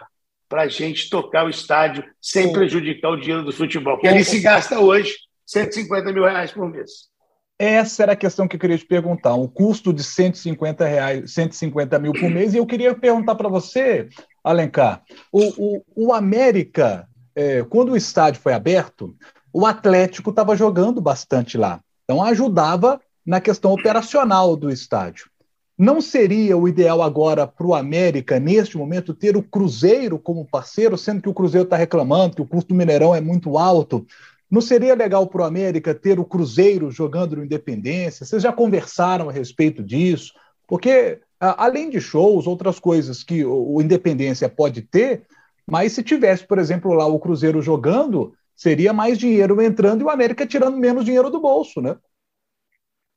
para 0.50 0.64
a 0.64 0.68
gente 0.68 1.10
tocar 1.10 1.46
o 1.46 1.50
estádio 1.50 2.04
sem 2.20 2.52
prejudicar 2.52 3.12
o 3.12 3.20
dinheiro 3.20 3.44
do 3.44 3.52
futebol, 3.52 4.00
que 4.00 4.08
ali 4.08 4.24
se 4.24 4.40
gasta 4.40 4.80
hoje 4.80 5.14
150 5.46 6.12
mil 6.12 6.24
reais 6.24 6.52
por 6.52 6.70
mês. 6.70 7.14
Essa 7.58 8.04
era 8.04 8.12
a 8.14 8.18
questão 8.18 8.48
que 8.48 8.56
eu 8.56 8.60
queria 8.60 8.78
te 8.78 8.86
perguntar. 8.86 9.34
Um 9.36 9.48
custo 9.48 9.94
de 9.94 10.04
150, 10.04 10.86
reais, 10.86 11.34
150 11.34 12.00
mil 12.00 12.12
por 12.12 12.30
mês. 12.30 12.54
E 12.54 12.58
eu 12.58 12.66
queria 12.66 12.94
perguntar 12.94 13.36
para 13.36 13.48
você, 13.48 14.10
Alencar, 14.44 15.04
o, 15.32 15.78
o, 15.78 15.84
o 15.96 16.14
América, 16.14 17.08
é, 17.36 17.64
quando 17.64 17.92
o 17.92 17.98
estádio 17.98 18.42
foi 18.42 18.54
aberto, 18.54 19.16
o 19.52 19.66
Atlético 19.66 20.30
estava 20.30 20.56
jogando 20.56 21.02
bastante 21.02 21.58
lá. 21.58 21.82
Então 22.04 22.24
ajudava 22.24 23.02
na 23.26 23.42
questão 23.42 23.72
operacional 23.74 24.56
do 24.56 24.70
estádio. 24.70 25.30
Não 25.78 26.00
seria 26.00 26.56
o 26.56 26.70
ideal 26.70 27.02
agora 27.02 27.46
para 27.46 27.68
o 27.68 27.76
América, 27.76 28.40
neste 28.40 28.78
momento, 28.78 29.14
ter 29.14 29.36
o 29.36 29.44
Cruzeiro 29.44 30.18
como 30.18 30.48
parceiro, 30.48 30.98
sendo 30.98 31.22
que 31.22 31.28
o 31.28 31.34
Cruzeiro 31.34 31.66
está 31.66 31.76
reclamando 31.76 32.36
que 32.38 32.42
o 32.42 32.48
custo 32.48 32.70
do 32.70 32.76
Mineirão 32.76 33.14
é 33.14 33.20
muito 33.20 33.58
alto? 33.58 34.06
Não 34.50 34.62
seria 34.62 34.96
legal 34.96 35.28
para 35.28 35.42
o 35.42 35.46
América 35.46 35.94
ter 35.94 36.18
o 36.18 36.24
Cruzeiro 36.24 36.92
jogando 36.92 37.36
no 37.36 37.44
Independência? 37.44 38.26
Vocês 38.26 38.42
já 38.42 38.54
conversaram 38.54 39.28
a 39.28 39.34
respeito 39.34 39.84
disso? 39.84 40.34
Porque, 40.66 41.20
além 41.40 41.90
de 41.90 42.00
shows, 42.00 42.48
outras 42.48 42.80
coisas 42.80 43.22
que 43.22 43.44
o 43.44 43.82
Independência 43.82 44.48
pode 44.48 44.82
ter, 44.82 45.24
mas 45.68 45.94
se 45.94 46.04
tivesse, 46.04 46.46
por 46.46 46.60
exemplo, 46.60 46.94
lá 46.94 47.06
o 47.06 47.20
Cruzeiro 47.20 47.62
jogando, 47.62 48.34
seria 48.56 48.94
mais 48.94 49.18
dinheiro 49.18 49.62
entrando 49.62 50.02
e 50.02 50.04
o 50.04 50.10
América 50.10 50.46
tirando 50.46 50.78
menos 50.78 51.06
dinheiro 51.06 51.30
do 51.30 51.42
bolso, 51.42 51.82
né? 51.82 51.98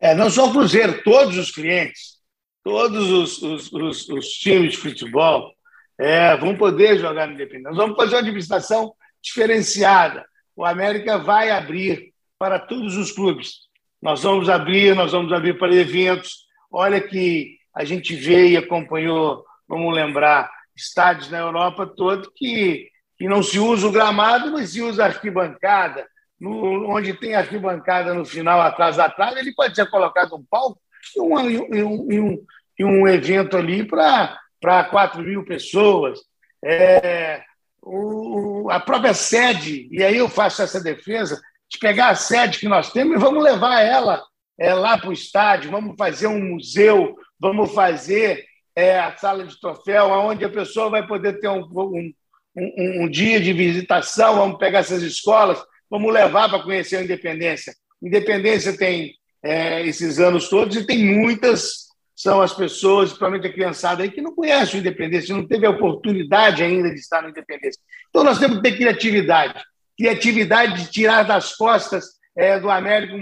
É, 0.01 0.15
não 0.15 0.31
só 0.31 0.49
o 0.49 0.53
Cruzeiro, 0.53 1.03
todos 1.03 1.37
os 1.37 1.51
clientes, 1.51 2.19
todos 2.63 3.11
os, 3.11 3.43
os, 3.43 3.73
os, 3.73 4.09
os 4.09 4.29
times 4.29 4.73
de 4.73 4.79
futebol 4.79 5.53
é, 5.99 6.37
vão 6.37 6.57
poder 6.57 6.99
jogar 6.99 7.27
no 7.27 7.35
Independente. 7.35 7.65
Nós 7.65 7.77
vamos 7.77 7.97
fazer 7.97 8.15
uma 8.15 8.21
administração 8.21 8.95
diferenciada. 9.21 10.25
O 10.55 10.65
América 10.65 11.19
vai 11.19 11.51
abrir 11.51 12.13
para 12.39 12.59
todos 12.59 12.97
os 12.97 13.11
clubes. 13.11 13.69
Nós 14.01 14.23
vamos 14.23 14.49
abrir, 14.49 14.95
nós 14.95 15.11
vamos 15.13 15.33
abrir 15.33 15.59
para 15.59 15.75
eventos. 15.75 16.47
Olha 16.71 17.01
que 17.01 17.57
a 17.75 17.85
gente 17.85 18.15
veio 18.15 18.51
e 18.51 18.57
acompanhou, 18.57 19.45
vamos 19.69 19.93
lembrar, 19.93 20.51
estádios 20.83 21.31
na 21.31 21.39
Europa 21.39 21.87
todo 21.87 22.33
que 22.35 22.89
que 23.19 23.27
não 23.27 23.43
se 23.43 23.59
usa 23.59 23.89
o 23.89 23.93
gramado, 23.93 24.53
mas 24.53 24.71
se 24.71 24.81
usa 24.81 25.05
arquibancada. 25.05 26.07
No, 26.41 26.89
onde 26.89 27.13
tem 27.15 27.35
arquibancada 27.35 28.15
no 28.15 28.25
final, 28.25 28.61
atrás 28.61 28.97
atrás, 28.97 29.37
ele 29.37 29.53
pode 29.53 29.75
ser 29.75 29.91
colocado 29.91 30.37
um 30.37 30.45
palco 30.49 30.81
e 31.17 31.21
um, 31.21 31.51
e 31.51 31.83
um, 31.83 32.13
e 32.13 32.21
um, 32.21 32.47
e 32.79 32.85
um 32.85 33.09
evento 33.09 33.57
ali 33.57 33.85
para 33.85 34.85
4 34.85 35.21
mil 35.21 35.45
pessoas. 35.45 36.21
É, 36.65 37.43
o, 37.83 38.69
a 38.71 38.79
própria 38.79 39.15
sede, 39.15 39.89
e 39.91 40.05
aí 40.05 40.17
eu 40.17 40.29
faço 40.29 40.63
essa 40.63 40.81
defesa, 40.81 41.41
de 41.69 41.79
pegar 41.79 42.11
a 42.11 42.15
sede 42.15 42.61
que 42.61 42.69
nós 42.69 42.93
temos 42.93 43.17
e 43.17 43.19
vamos 43.19 43.43
levar 43.43 43.81
ela 43.81 44.23
é, 44.59 44.73
lá 44.73 44.97
para 44.97 45.11
o 45.11 45.13
estádio, 45.13 45.73
vamos 45.73 45.97
fazer 45.99 46.29
um 46.29 46.55
museu, 46.55 47.17
vamos 47.39 47.75
fazer 47.75 48.45
é, 48.79 48.97
a 48.97 49.17
sala 49.17 49.45
de 49.45 49.59
troféu, 49.59 50.07
onde 50.07 50.45
a 50.45 50.49
pessoa 50.49 50.89
vai 50.89 51.05
poder 51.05 51.41
ter 51.41 51.49
um, 51.49 51.63
um, 51.63 52.13
um, 52.57 53.03
um 53.03 53.11
dia 53.11 53.41
de 53.41 53.53
visitação, 53.53 54.37
vamos 54.37 54.59
pegar 54.59 54.79
essas 54.79 55.03
escolas, 55.03 55.61
vamos 55.91 56.15
levar 56.15 56.49
para 56.49 56.63
conhecer 56.63 56.99
a 56.99 57.03
Independência. 57.03 57.75
Independência 58.01 58.79
tem 58.79 59.15
é, 59.43 59.85
esses 59.85 60.21
anos 60.21 60.49
todos 60.49 60.77
e 60.77 60.87
tem 60.87 61.05
muitas 61.05 61.89
são 62.15 62.41
as 62.41 62.53
pessoas, 62.53 63.11
principalmente 63.11 63.47
a 63.47 63.53
criançada 63.53 64.03
aí, 64.03 64.11
que 64.11 64.21
não 64.21 64.35
conhece 64.35 64.77
o 64.77 64.79
Independência, 64.79 65.35
não 65.35 65.47
teve 65.47 65.67
a 65.67 65.71
oportunidade 65.71 66.63
ainda 66.63 66.89
de 66.89 67.01
estar 67.01 67.21
no 67.21 67.31
Independência. 67.31 67.81
Então, 68.09 68.23
nós 68.23 68.39
temos 68.39 68.59
que 68.59 68.63
ter 68.63 68.77
criatividade. 68.77 69.61
Criatividade 69.97 70.83
de 70.83 70.91
tirar 70.91 71.25
das 71.25 71.57
costas 71.57 72.07
é, 72.37 72.59
do 72.61 72.71
América 72.71 73.15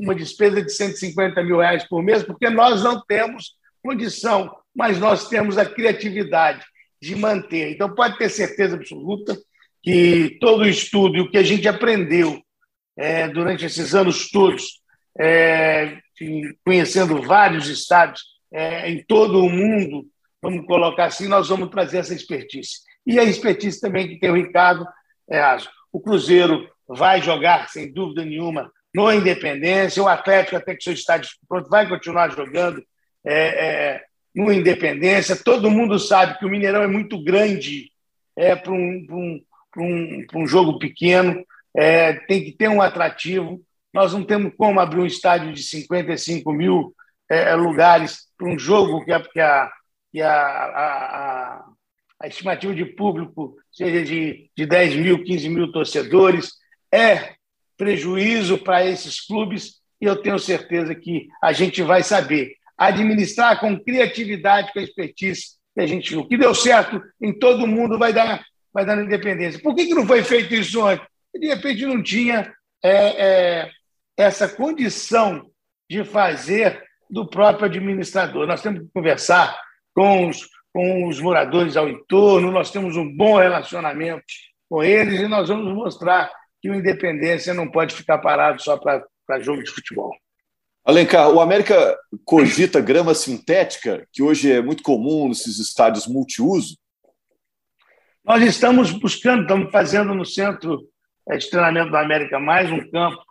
uma 0.00 0.14
despesa 0.14 0.62
de 0.62 0.72
150 0.72 1.42
mil 1.44 1.58
reais 1.58 1.84
por 1.88 2.02
mês, 2.02 2.24
porque 2.24 2.48
nós 2.50 2.82
não 2.84 3.00
temos 3.04 3.54
condição, 3.82 4.50
mas 4.74 4.98
nós 4.98 5.28
temos 5.28 5.58
a 5.58 5.66
criatividade 5.66 6.64
de 7.00 7.16
manter. 7.16 7.72
Então, 7.72 7.94
pode 7.94 8.18
ter 8.18 8.28
certeza 8.28 8.76
absoluta 8.76 9.36
que 9.82 10.36
todo 10.40 10.62
o 10.62 10.68
estudo 10.68 11.16
e 11.16 11.20
o 11.20 11.30
que 11.30 11.38
a 11.38 11.42
gente 11.42 11.66
aprendeu 11.66 12.40
é, 12.96 13.28
durante 13.28 13.64
esses 13.64 13.94
anos 13.94 14.30
todos, 14.30 14.80
é, 15.18 15.98
conhecendo 16.64 17.22
vários 17.22 17.68
estados 17.68 18.22
é, 18.52 18.90
em 18.90 19.02
todo 19.04 19.42
o 19.42 19.48
mundo, 19.48 20.06
vamos 20.42 20.66
colocar 20.66 21.06
assim, 21.06 21.26
nós 21.26 21.48
vamos 21.48 21.70
trazer 21.70 21.98
essa 21.98 22.14
expertise. 22.14 22.80
E 23.06 23.18
a 23.18 23.24
expertise 23.24 23.80
também 23.80 24.08
que 24.08 24.18
tem 24.18 24.30
o 24.30 24.34
Ricardo 24.34 24.86
é 25.30 25.40
O 25.92 26.00
Cruzeiro 26.00 26.68
vai 26.86 27.22
jogar, 27.22 27.68
sem 27.68 27.92
dúvida 27.92 28.24
nenhuma, 28.24 28.70
no 28.94 29.12
Independência, 29.12 30.02
o 30.02 30.08
Atlético, 30.08 30.56
até 30.56 30.74
que 30.74 30.82
seu 30.82 30.92
estádio 30.92 31.30
pronto, 31.48 31.70
vai 31.70 31.88
continuar 31.88 32.30
jogando. 32.30 32.82
É, 33.24 33.34
é, 33.34 34.04
no 34.34 34.52
Independência. 34.52 35.36
Todo 35.36 35.70
mundo 35.70 35.98
sabe 35.98 36.38
que 36.38 36.44
o 36.44 36.48
Mineirão 36.48 36.82
é 36.82 36.86
muito 36.86 37.22
grande 37.22 37.90
é, 38.36 38.54
para 38.54 38.72
um, 38.72 39.06
um, 39.10 39.44
um, 39.76 40.26
um, 40.34 40.46
jogo 40.46 40.78
pequeno, 40.78 41.44
é, 41.76 42.12
tem 42.12 42.44
que 42.44 42.52
ter 42.52 42.68
um 42.68 42.80
atrativo. 42.80 43.60
Nós 43.92 44.12
não 44.12 44.24
temos 44.24 44.52
como 44.56 44.80
abrir 44.80 45.00
um 45.00 45.06
estádio 45.06 45.52
de 45.52 45.62
55 45.62 46.52
mil 46.52 46.94
é, 47.28 47.54
lugares 47.54 48.26
para 48.36 48.48
um 48.48 48.58
jogo 48.58 49.04
que 49.04 49.12
a, 49.12 49.20
que 49.20 49.40
a, 49.40 49.72
que 50.12 50.22
a, 50.22 50.32
a, 50.32 51.64
a, 52.20 52.26
estimativa 52.26 52.74
de 52.74 52.84
público 52.84 53.56
seja 53.70 54.02
de, 54.04 54.50
de 54.56 54.66
10 54.66 54.96
mil, 54.96 55.22
15 55.22 55.48
mil 55.48 55.72
torcedores. 55.72 56.52
É 56.92 57.34
prejuízo 57.76 58.58
para 58.58 58.84
esses 58.84 59.20
clubes 59.20 59.80
e 60.00 60.06
eu 60.06 60.16
tenho 60.16 60.38
certeza 60.38 60.94
que 60.94 61.28
a 61.42 61.52
gente 61.52 61.82
vai 61.82 62.02
saber 62.02 62.54
administrar 62.80 63.60
com 63.60 63.78
criatividade, 63.78 64.72
com 64.72 64.80
expertise 64.80 65.42
que 65.74 65.82
a 65.82 65.86
gente 65.86 66.08
viu. 66.10 66.26
que 66.26 66.38
deu 66.38 66.54
certo 66.54 67.00
em 67.20 67.38
todo 67.38 67.66
mundo 67.66 67.98
vai 67.98 68.10
dar, 68.10 68.42
vai 68.72 68.86
dar 68.86 68.96
independência. 68.96 69.60
Por 69.60 69.74
que, 69.74 69.86
que 69.86 69.94
não 69.94 70.06
foi 70.06 70.24
feito 70.24 70.54
isso 70.54 70.82
antes? 70.82 71.06
De 71.34 71.46
repente 71.46 71.84
não 71.84 72.02
tinha 72.02 72.50
é, 72.82 72.92
é, 73.62 73.70
essa 74.16 74.48
condição 74.48 75.46
de 75.88 76.02
fazer 76.04 76.82
do 77.10 77.28
próprio 77.28 77.66
administrador. 77.66 78.46
Nós 78.46 78.62
temos 78.62 78.80
que 78.80 78.88
conversar 78.94 79.60
com 79.94 80.28
os, 80.28 80.48
com 80.72 81.06
os 81.06 81.20
moradores 81.20 81.76
ao 81.76 81.86
entorno, 81.86 82.50
nós 82.50 82.70
temos 82.70 82.96
um 82.96 83.14
bom 83.14 83.36
relacionamento 83.36 84.24
com 84.70 84.82
eles 84.82 85.20
e 85.20 85.28
nós 85.28 85.48
vamos 85.48 85.74
mostrar 85.74 86.32
que 86.62 86.70
o 86.70 86.74
Independência 86.74 87.52
não 87.52 87.70
pode 87.70 87.94
ficar 87.94 88.18
parado 88.18 88.62
só 88.62 88.78
para 88.78 89.40
jogo 89.40 89.62
de 89.62 89.70
futebol. 89.70 90.10
Alencar, 90.84 91.30
o 91.30 91.40
América 91.40 91.98
cogita 92.24 92.80
grama 92.80 93.14
sintética, 93.14 94.06
que 94.12 94.22
hoje 94.22 94.50
é 94.50 94.62
muito 94.62 94.82
comum 94.82 95.28
nesses 95.28 95.58
estádios 95.58 96.06
multiuso? 96.06 96.78
Nós 98.24 98.42
estamos 98.42 98.90
buscando, 98.90 99.42
estamos 99.42 99.70
fazendo 99.70 100.14
no 100.14 100.24
centro 100.24 100.80
é, 101.28 101.36
de 101.36 101.50
treinamento 101.50 101.90
da 101.90 102.00
América 102.00 102.38
mais 102.38 102.70
um 102.70 102.90
campo, 102.90 103.22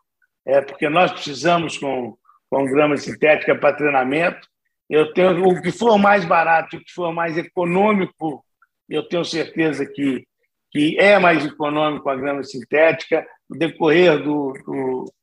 é, 0.45 0.61
porque 0.61 0.87
nós 0.89 1.11
precisamos 1.11 1.77
com, 1.77 2.15
com 2.49 2.65
grama 2.65 2.95
sintética 2.97 3.55
para 3.55 3.75
treinamento. 3.75 4.47
Eu 4.87 5.11
tenho 5.13 5.47
o 5.47 5.61
que 5.61 5.71
for 5.71 5.97
mais 5.97 6.25
barato, 6.25 6.77
o 6.77 6.79
que 6.83 6.91
for 6.91 7.11
mais 7.11 7.37
econômico, 7.37 8.45
eu 8.87 9.07
tenho 9.07 9.25
certeza 9.25 9.85
que, 9.85 10.25
que 10.71 10.99
é 10.99 11.17
mais 11.17 11.45
econômico 11.45 12.09
a 12.09 12.15
grama 12.15 12.43
sintética. 12.43 13.25
No 13.49 13.57
decorrer 13.57 14.21
do, 14.21 14.53
do, 14.65 15.13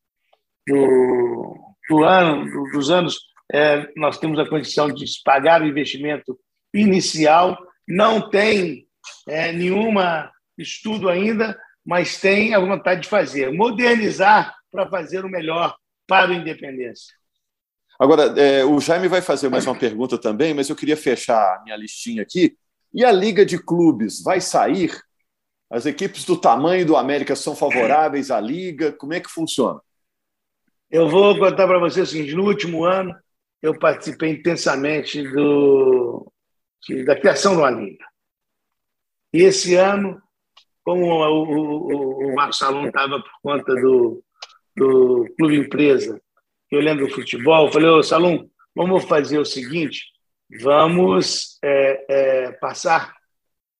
do, 0.67 1.66
do 1.89 2.05
ano, 2.05 2.71
dos 2.73 2.91
anos, 2.91 3.19
é, 3.53 3.89
nós 3.97 4.19
temos 4.19 4.39
a 4.39 4.49
condição 4.49 4.89
de 4.89 5.05
pagar 5.25 5.63
o 5.63 5.67
investimento 5.67 6.39
inicial. 6.75 7.57
Não 7.87 8.29
tem 8.29 8.87
é, 9.29 9.53
nenhuma 9.53 10.31
estudo 10.59 11.09
ainda, 11.09 11.57
mas 11.85 12.19
tem 12.19 12.55
a 12.55 12.59
vontade 12.59 13.03
de 13.03 13.09
fazer, 13.09 13.53
modernizar 13.53 14.55
para 14.71 14.89
fazer 14.89 15.25
o 15.25 15.29
melhor 15.29 15.77
para 16.07 16.31
o 16.31 16.35
Independência. 16.35 17.15
Agora, 17.99 18.39
é, 18.39 18.65
o 18.65 18.79
Jaime 18.81 19.09
vai 19.09 19.23
fazer 19.23 19.49
mais 19.49 19.67
uma 19.67 19.75
pergunta 19.75 20.19
também, 20.19 20.53
mas 20.53 20.69
eu 20.69 20.77
queria 20.77 20.97
fechar 20.97 21.57
a 21.57 21.63
minha 21.63 21.77
listinha 21.77 22.23
aqui. 22.23 22.57
E 22.93 23.05
a 23.05 23.11
Liga 23.11 23.45
de 23.45 23.59
Clubes 23.59 24.23
vai 24.23 24.41
sair? 24.41 25.01
As 25.71 25.87
equipes 25.87 26.25
do 26.25 26.37
tamanho 26.37 26.85
do 26.85 26.97
América 26.97 27.35
são 27.35 27.57
favoráveis 27.57 28.31
à 28.31 28.41
Liga? 28.41 28.93
Como 28.93 29.15
é 29.15 29.21
que 29.21 29.31
funciona? 29.31 29.81
Eu 30.91 31.09
vou 31.09 31.39
contar 31.39 31.67
para 31.67 31.79
você 31.79 32.01
o 32.01 32.07
seguinte: 32.07 32.35
no 32.35 32.45
último 32.45 32.85
ano, 32.85 33.15
eu 33.63 33.79
participei 33.79 34.31
intensamente 34.31 35.23
do, 35.23 36.31
da 37.05 37.19
criação 37.19 37.59
uma 37.59 37.71
Liga. 37.71 38.05
E 39.33 39.43
esse 39.43 39.75
ano, 39.75 40.21
como 40.85 41.05
o, 41.07 41.45
o, 41.45 42.29
o 42.29 42.35
Marcos 42.35 42.59
Salom 42.59 42.87
estava 42.87 43.21
por 43.21 43.33
conta 43.43 43.75
do, 43.75 44.23
do 44.77 45.27
Clube 45.37 45.59
Empresa, 45.59 46.21
eu 46.71 46.81
lembro 46.81 47.07
do 47.07 47.13
futebol, 47.15 47.71
falei, 47.71 47.89
ô 47.89 48.03
Salom, 48.03 48.49
vamos 48.75 49.05
fazer 49.05 49.39
o 49.39 49.45
seguinte, 49.45 50.05
vamos 50.61 51.59
é, 51.63 52.07
é, 52.09 52.53
passar 52.53 53.15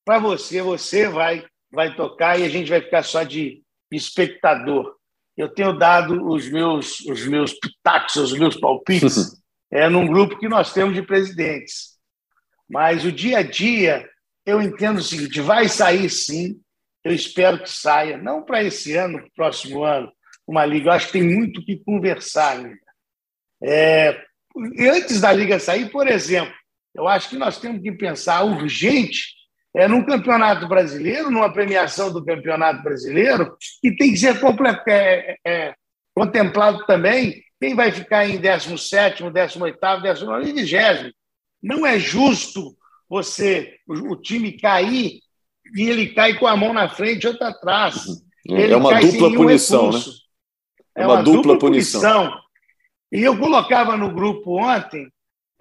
para 0.03 0.19
você, 0.19 0.61
você 0.61 1.07
vai, 1.07 1.45
vai 1.71 1.95
tocar 1.95 2.39
e 2.39 2.43
a 2.43 2.49
gente 2.49 2.69
vai 2.69 2.81
ficar 2.81 3.03
só 3.03 3.23
de 3.23 3.63
espectador. 3.91 4.96
Eu 5.37 5.49
tenho 5.49 5.77
dado 5.77 6.27
os 6.27 6.49
meus, 6.49 6.99
os 7.01 7.25
meus 7.27 7.53
pitacos, 7.53 8.15
os 8.15 8.33
meus 8.37 8.59
palpites, 8.59 9.39
é, 9.71 9.87
num 9.87 10.07
grupo 10.07 10.39
que 10.39 10.49
nós 10.49 10.73
temos 10.73 10.95
de 10.95 11.03
presidentes. 11.03 11.97
Mas 12.67 13.05
o 13.05 13.11
dia 13.11 13.39
a 13.39 13.43
dia 13.43 14.09
eu 14.45 14.61
entendo 14.61 14.97
o 14.97 15.03
seguinte: 15.03 15.39
vai 15.39 15.69
sair 15.69 16.09
sim, 16.09 16.59
eu 17.03 17.13
espero 17.13 17.61
que 17.61 17.69
saia, 17.69 18.17
não 18.17 18.43
para 18.43 18.63
esse 18.63 18.95
ano, 18.95 19.19
para 19.19 19.27
o 19.27 19.31
próximo 19.35 19.83
ano, 19.83 20.11
uma 20.47 20.65
liga. 20.65 20.89
Eu 20.89 20.93
acho 20.93 21.07
que 21.07 21.13
tem 21.13 21.23
muito 21.23 21.63
que 21.63 21.77
conversar 21.77 22.57
ainda. 22.57 22.87
É, 23.63 24.23
antes 24.79 25.21
da 25.21 25.31
liga 25.31 25.59
sair, 25.59 25.91
por 25.91 26.07
exemplo, 26.07 26.53
eu 26.95 27.07
acho 27.07 27.29
que 27.29 27.37
nós 27.37 27.59
temos 27.59 27.81
que 27.81 27.91
pensar 27.91 28.43
urgente 28.43 29.36
é, 29.77 29.87
num 29.87 30.03
campeonato 30.03 30.67
brasileiro, 30.67 31.29
numa 31.29 31.53
premiação 31.53 32.11
do 32.11 32.25
campeonato 32.25 32.81
brasileiro, 32.81 33.55
que 33.79 33.95
tem 33.95 34.11
que 34.11 34.17
ser 34.17 34.35
é, 34.87 35.37
é, 35.45 35.75
contemplado 36.15 36.83
também 36.87 37.43
quem 37.61 37.75
vai 37.75 37.91
ficar 37.91 38.27
em 38.27 38.39
17, 38.39 39.23
18, 39.31 40.01
19 40.01 40.49
e 40.49 40.53
20. 40.63 41.15
Não 41.61 41.85
é 41.85 41.99
justo 41.99 42.75
você 43.07 43.75
o, 43.87 44.13
o, 44.13 44.15
time 44.15 44.53
cair 44.53 45.19
e 45.75 45.89
ele 45.89 46.07
cai 46.07 46.33
com 46.39 46.47
a 46.47 46.57
mão 46.57 46.73
na 46.73 46.89
frente 46.89 47.25
e 47.25 47.27
outra 47.27 47.49
atrás. 47.49 48.03
Uhum. 48.49 48.57
Ele 48.57 48.73
é 48.73 48.77
uma 48.77 48.99
dupla 48.99 49.31
punição, 49.31 49.91
né? 49.91 49.99
É, 50.97 51.03
é 51.03 51.05
uma, 51.05 51.13
uma 51.15 51.23
dupla, 51.23 51.41
dupla 51.41 51.59
punição. 51.59 52.01
punição. 52.01 52.39
E 53.11 53.21
eu 53.21 53.37
colocava 53.37 53.95
no 53.95 54.11
grupo 54.11 54.59
ontem 54.59 55.07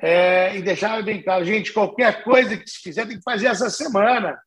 é, 0.00 0.56
e 0.56 0.62
deixava 0.62 1.02
bem 1.02 1.22
claro, 1.22 1.44
gente, 1.44 1.72
qualquer 1.72 2.22
coisa 2.22 2.56
que 2.56 2.68
se 2.68 2.80
fizer 2.80 3.06
tem 3.06 3.16
que 3.16 3.22
fazer 3.22 3.46
essa 3.46 3.70
semana. 3.70 4.38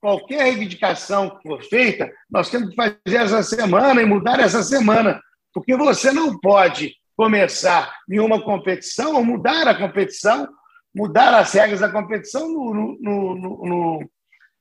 Qualquer 0.00 0.44
reivindicação 0.44 1.38
que 1.38 1.48
for 1.48 1.62
feita, 1.64 2.12
nós 2.30 2.50
temos 2.50 2.70
que 2.70 2.76
fazer 2.76 3.16
essa 3.16 3.42
semana 3.42 4.02
e 4.02 4.06
mudar 4.06 4.38
essa 4.38 4.62
semana. 4.62 5.20
Porque 5.52 5.76
você 5.76 6.12
não 6.12 6.38
pode 6.38 6.94
começar 7.16 7.94
nenhuma 8.06 8.42
competição 8.42 9.14
ou 9.14 9.24
mudar 9.24 9.66
a 9.66 9.74
competição 9.74 10.48
mudar 10.94 11.34
as 11.34 11.52
regras 11.52 11.80
da 11.80 11.90
competição 11.90 12.48
no, 12.48 12.72
no, 12.72 13.34
no, 13.34 13.66
no, 13.66 14.10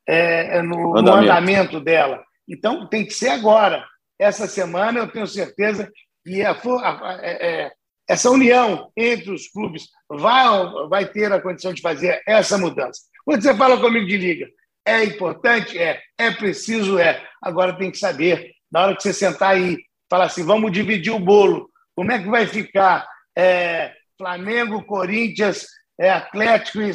é, 0.08 0.58
é, 0.58 0.62
no 0.64 0.98
andamento. 0.98 1.32
andamento. 1.32 1.80
dela. 1.80 2.24
Então, 2.50 2.88
tem 2.88 3.06
que 3.06 3.14
ser 3.14 3.30
agora. 3.30 3.86
Essa 4.20 4.48
semana, 4.48 5.00
eu 5.00 5.12
tenho 5.12 5.28
certeza 5.28 5.92
que 6.26 6.42
a, 6.44 6.52
a, 6.52 7.20
é, 7.22 7.64
é, 7.66 7.72
essa 8.08 8.30
união 8.30 8.92
entre 8.98 9.32
os 9.32 9.48
clubes 9.48 9.88
vai, 10.10 10.88
vai 10.90 11.06
ter 11.06 11.32
a 11.32 11.42
condição 11.42 11.74
de 11.74 11.82
fazer 11.82 12.22
essa 12.28 12.58
mudança. 12.58 13.02
Quando 13.26 13.42
você 13.42 13.56
fala 13.56 13.80
comigo 13.80 14.06
de 14.06 14.18
liga, 14.18 14.48
é 14.86 15.04
importante? 15.04 15.78
É. 15.78 16.02
É 16.18 16.32
preciso? 16.32 17.00
É. 17.00 17.26
Agora 17.42 17.78
tem 17.78 17.92
que 17.92 17.98
saber, 17.98 18.52
na 18.72 18.82
hora 18.82 18.96
que 18.96 19.04
você 19.04 19.14
sentar 19.14 19.56
aí, 19.56 19.78
falar 20.10 20.26
assim, 20.26 20.44
vamos 20.44 20.72
dividir 20.72 21.14
o 21.14 21.20
bolo. 21.20 21.70
Como 21.96 22.12
é 22.12 22.20
que 22.22 22.30
vai 22.30 22.46
ficar 22.46 23.08
é, 23.38 23.94
Flamengo, 24.18 24.84
Corinthians, 24.84 25.66
é 26.00 26.10
Atlético 26.10 26.82
e 26.82 26.94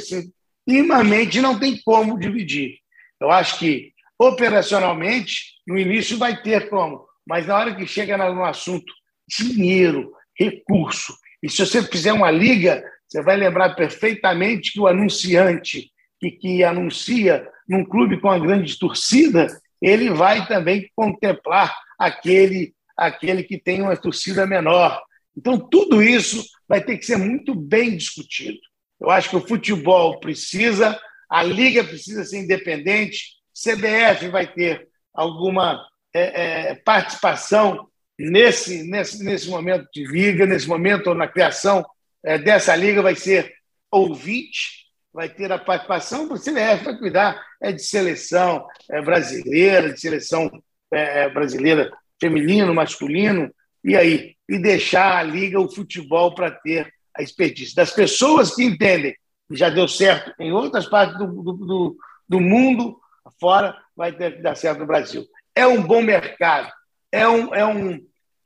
minimamente 0.67 1.41
não 1.41 1.59
tem 1.59 1.81
como 1.83 2.19
dividir. 2.19 2.79
Eu 3.21 3.31
acho 3.31 3.59
que 3.59 3.93
operacionalmente 4.19 5.55
no 5.67 5.79
início 5.79 6.19
vai 6.19 6.41
ter 6.43 6.69
como, 6.69 7.07
mas 7.27 7.47
na 7.47 7.57
hora 7.57 7.75
que 7.75 7.87
chega 7.87 8.17
no 8.17 8.45
assunto 8.45 8.93
dinheiro, 9.29 10.13
recurso, 10.39 11.17
e 11.43 11.49
se 11.49 11.65
você 11.65 11.83
fizer 11.83 12.13
uma 12.13 12.31
liga, 12.31 12.83
você 13.07 13.23
vai 13.23 13.37
lembrar 13.37 13.75
perfeitamente 13.75 14.73
que 14.73 14.81
o 14.81 14.87
anunciante 14.87 15.91
que, 16.21 16.31
que 16.33 16.65
anuncia 16.65 17.49
num 17.69 17.85
clube 17.85 18.21
com 18.21 18.29
uma 18.29 18.39
grande 18.39 18.79
torcida, 18.79 19.47
ele 19.81 20.11
vai 20.11 20.47
também 20.47 20.91
contemplar 20.97 21.75
aquele 21.99 22.75
aquele 22.99 23.45
que 23.45 23.57
tem 23.57 23.81
uma 23.81 23.97
torcida 23.97 24.45
menor. 24.45 25.01
Então, 25.37 25.57
tudo 25.57 26.03
isso 26.03 26.45
vai 26.69 26.83
ter 26.83 26.99
que 26.99 27.07
ser 27.07 27.17
muito 27.17 27.55
bem 27.55 27.97
discutido. 27.97 28.59
Eu 29.01 29.09
acho 29.09 29.31
que 29.31 29.37
o 29.37 29.47
futebol 29.47 30.19
precisa, 30.19 31.01
a 31.31 31.45
liga 31.45 31.85
precisa 31.85 32.25
ser 32.25 32.41
independente, 32.41 33.37
CBF 33.55 34.29
vai 34.31 34.53
ter 34.53 34.89
alguma 35.15 35.81
é, 36.13 36.71
é, 36.71 36.75
participação 36.75 37.89
nesse, 38.19 38.83
nesse, 38.83 39.23
nesse 39.23 39.49
momento 39.49 39.87
de 39.93 40.05
liga, 40.05 40.45
nesse 40.45 40.69
momento 40.69 41.15
na 41.15 41.29
criação 41.29 41.85
é, 42.25 42.37
dessa 42.39 42.75
liga, 42.75 43.01
vai 43.01 43.15
ser 43.15 43.55
ouvinte, 43.91 44.87
vai 45.13 45.29
ter 45.29 45.51
a 45.53 45.59
participação, 45.59 46.25
o 46.25 46.39
CBF 46.39 46.85
vai 46.85 46.99
cuidar 46.99 47.43
é, 47.63 47.73
de 47.73 47.83
seleção 47.83 48.67
é, 48.91 49.01
brasileira, 49.01 49.93
de 49.93 50.01
seleção 50.01 50.51
é, 50.93 51.29
brasileira 51.29 51.91
feminino, 52.21 52.75
masculino, 52.75 53.51
e 53.85 53.97
aí? 53.97 54.37
E 54.49 54.59
deixar 54.59 55.17
a 55.19 55.23
liga, 55.23 55.61
o 55.61 55.71
futebol, 55.71 56.35
para 56.35 56.51
ter 56.51 56.93
a 57.17 57.23
expertise 57.23 57.75
das 57.75 57.93
pessoas 57.93 58.55
que 58.55 58.65
entendem 58.65 59.15
que 59.49 59.57
já 59.57 59.71
deu 59.71 59.89
certo 59.89 60.33
em 60.39 60.53
outras 60.53 60.87
partes 60.87 61.17
do, 61.19 61.27
do, 61.27 61.97
do 62.29 62.41
mundo, 62.41 62.99
fora, 63.41 63.77
vai 63.97 64.13
ter 64.13 64.37
que 64.37 64.43
dar 64.43 64.55
certo 64.55 64.81
no 64.81 64.87
Brasil. 64.87 65.25
É 65.55 65.67
um 65.67 65.83
bom 65.83 66.03
mercado, 66.03 66.71
é 67.11 67.27
um, 67.29 67.55
é 67.55 67.65
um, 67.65 67.99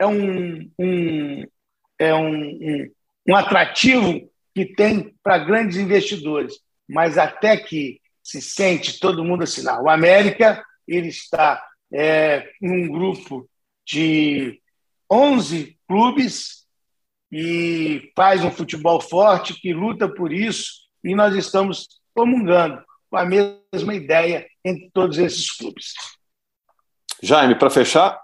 é 0.03 0.07
um, 0.07 0.71
um 0.79 1.45
é 1.99 2.15
um, 2.15 2.35
um, 2.35 2.93
um 3.29 3.37
atrativo 3.37 4.29
que 4.55 4.67
tem 4.67 5.15
para 5.23 5.39
grandes 5.39 5.77
investidores, 5.77 6.55
mas 6.89 7.17
até 7.17 7.57
que 7.57 8.01
se 8.23 8.41
sente 8.43 8.99
todo 8.99 9.25
mundo 9.25 9.45
assinar. 9.45 9.81
O 9.81 9.89
América 9.89 10.65
ele 10.87 11.09
está 11.09 11.65
é, 11.93 12.51
num 12.61 12.89
grupo 12.89 13.49
de 13.87 14.61
11 15.11 15.79
clubes 15.87 16.67
e 17.31 18.11
faz 18.17 18.45
um 18.45 18.51
futebol 18.51 19.01
forte, 19.01 19.55
que 19.55 19.73
luta 19.73 20.09
por 20.09 20.33
isso, 20.33 20.73
e 21.05 21.15
nós 21.15 21.35
estamos 21.37 21.89
comungando 22.15 22.83
com 23.09 23.17
a 23.17 23.25
mesma 23.25 23.95
ideia 23.95 24.47
entre 24.65 24.91
todos 24.93 25.19
esses 25.19 25.51
clubes. 25.53 25.95
Jaime, 27.23 27.55
para 27.55 27.71
fechar. 27.71 28.21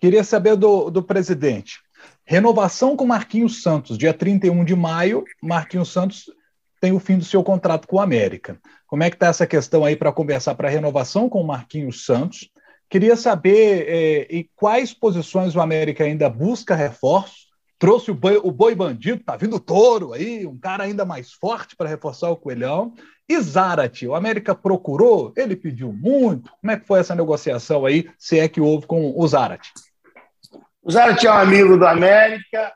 Queria 0.00 0.22
saber 0.22 0.56
do, 0.56 0.90
do 0.90 1.02
presidente. 1.02 1.80
Renovação 2.24 2.96
com 2.96 3.06
Marquinhos 3.06 3.62
Santos, 3.62 3.98
dia 3.98 4.14
31 4.14 4.64
de 4.64 4.76
maio, 4.76 5.24
Marquinhos 5.42 5.92
Santos 5.92 6.24
tem 6.80 6.92
o 6.92 7.00
fim 7.00 7.18
do 7.18 7.24
seu 7.24 7.42
contrato 7.42 7.88
com 7.88 7.96
o 7.96 8.00
América. 8.00 8.58
Como 8.86 9.02
é 9.02 9.10
que 9.10 9.16
está 9.16 9.26
essa 9.26 9.46
questão 9.46 9.84
aí 9.84 9.96
para 9.96 10.12
conversar 10.12 10.54
para 10.54 10.68
a 10.68 10.70
renovação 10.70 11.28
com 11.28 11.40
o 11.40 11.46
Marquinhos 11.46 12.04
Santos? 12.04 12.48
Queria 12.88 13.16
saber 13.16 13.86
é, 13.88 14.26
em 14.30 14.48
quais 14.54 14.94
posições 14.94 15.56
o 15.56 15.60
América 15.60 16.04
ainda 16.04 16.28
busca 16.28 16.74
reforços 16.74 17.48
trouxe 17.78 18.10
o 18.10 18.14
boi, 18.14 18.40
o 18.42 18.50
boi 18.50 18.74
bandido, 18.74 19.22
tá 19.22 19.36
vindo 19.36 19.60
touro 19.60 20.12
aí, 20.12 20.44
um 20.44 20.58
cara 20.58 20.84
ainda 20.84 21.04
mais 21.04 21.32
forte 21.32 21.76
para 21.76 21.88
reforçar 21.88 22.28
o 22.28 22.36
Coelhão. 22.36 22.92
E 23.28 23.38
Zarate, 23.40 24.06
o 24.06 24.14
América 24.14 24.54
procurou, 24.54 25.32
ele 25.36 25.54
pediu 25.54 25.92
muito. 25.92 26.50
Como 26.60 26.70
é 26.70 26.78
que 26.78 26.86
foi 26.86 26.98
essa 26.98 27.14
negociação 27.14 27.86
aí, 27.86 28.08
se 28.18 28.38
é 28.38 28.48
que 28.48 28.60
houve 28.60 28.86
com 28.86 29.14
o 29.16 29.28
Zarate? 29.28 29.70
O 30.88 30.90
Zarate 30.90 31.26
é 31.26 31.30
um 31.30 31.34
amigo 31.34 31.76
do 31.76 31.86
América, 31.86 32.72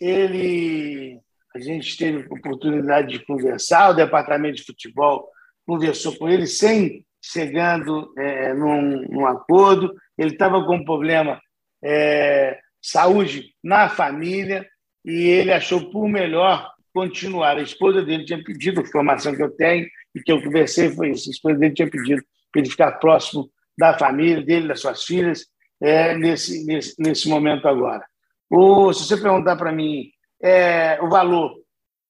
ele 0.00 1.20
a 1.54 1.60
gente 1.60 1.96
teve 1.96 2.26
oportunidade 2.28 3.16
de 3.16 3.24
conversar, 3.24 3.90
o 3.90 3.94
departamento 3.94 4.56
de 4.56 4.64
futebol 4.64 5.28
conversou 5.64 6.16
com 6.16 6.28
ele 6.28 6.44
sem 6.44 7.06
chegando 7.24 8.12
é, 8.18 8.52
num, 8.52 9.06
num, 9.08 9.26
acordo. 9.26 9.94
Ele 10.18 10.30
estava 10.30 10.64
com 10.64 10.74
um 10.74 10.84
problema 10.84 11.40
é, 11.84 12.58
saúde 12.80 13.54
na 13.62 13.88
família 13.88 14.66
e 15.04 15.28
ele 15.28 15.52
achou 15.52 15.88
por 15.88 16.08
melhor 16.08 16.68
continuar. 16.92 17.58
A 17.58 17.62
esposa 17.62 18.02
dele 18.02 18.24
tinha 18.24 18.42
pedido, 18.42 18.80
a 18.80 18.82
informação 18.82 19.36
que 19.36 19.42
eu 19.42 19.50
tenho 19.50 19.86
e 20.16 20.20
que 20.20 20.32
eu 20.32 20.42
conversei 20.42 20.90
foi 20.90 21.10
isso. 21.10 21.28
A 21.28 21.32
esposa 21.32 21.58
dele 21.58 21.74
tinha 21.74 21.88
pedido 21.88 22.24
para 22.50 22.60
ele 22.60 22.70
ficar 22.70 22.90
próximo 22.98 23.48
da 23.78 23.96
família 23.96 24.42
dele, 24.42 24.66
das 24.66 24.80
suas 24.80 25.04
filhas, 25.04 25.46
é, 25.82 26.16
nesse, 26.16 26.64
nesse, 26.64 26.94
nesse 26.98 27.28
momento 27.28 27.66
agora. 27.66 28.06
O, 28.48 28.92
se 28.92 29.04
você 29.04 29.16
perguntar 29.16 29.56
para 29.56 29.72
mim 29.72 30.10
é, 30.40 30.98
o 31.02 31.08
valor, 31.08 31.56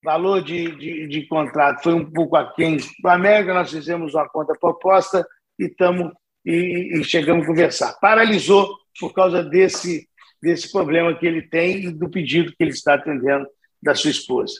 valor 0.05 0.43
de, 0.43 0.77
de, 0.77 1.09
de, 1.09 1.27
contrato 1.27 1.83
foi 1.83 1.95
um 1.95 2.11
pouco 2.11 2.37
aquém. 2.37 2.77
No 3.03 3.11
América, 3.11 3.55
nós 3.55 3.71
fizemos 3.71 4.15
uma 4.15 4.29
conta 4.29 4.53
proposta 4.61 5.27
e, 5.59 5.69
tamo, 5.69 6.13
e, 6.45 6.99
e 6.99 7.05
chegamos 7.05 7.45
a 7.45 7.47
conversar. 7.47 7.99
Paralisou 8.01 8.77
por 9.01 9.15
causa 9.15 9.43
desse, 9.43 10.07
desse 10.43 10.71
problema 10.71 11.17
que 11.17 11.27
ele 11.27 11.43
tem 11.43 11.85
e 11.87 11.91
do 11.91 12.11
pedido 12.11 12.51
que 12.51 12.63
ele 12.63 12.73
está 12.73 12.95
atendendo 12.95 13.47
da 13.83 13.95
sua 13.95 14.11
esposa. 14.11 14.55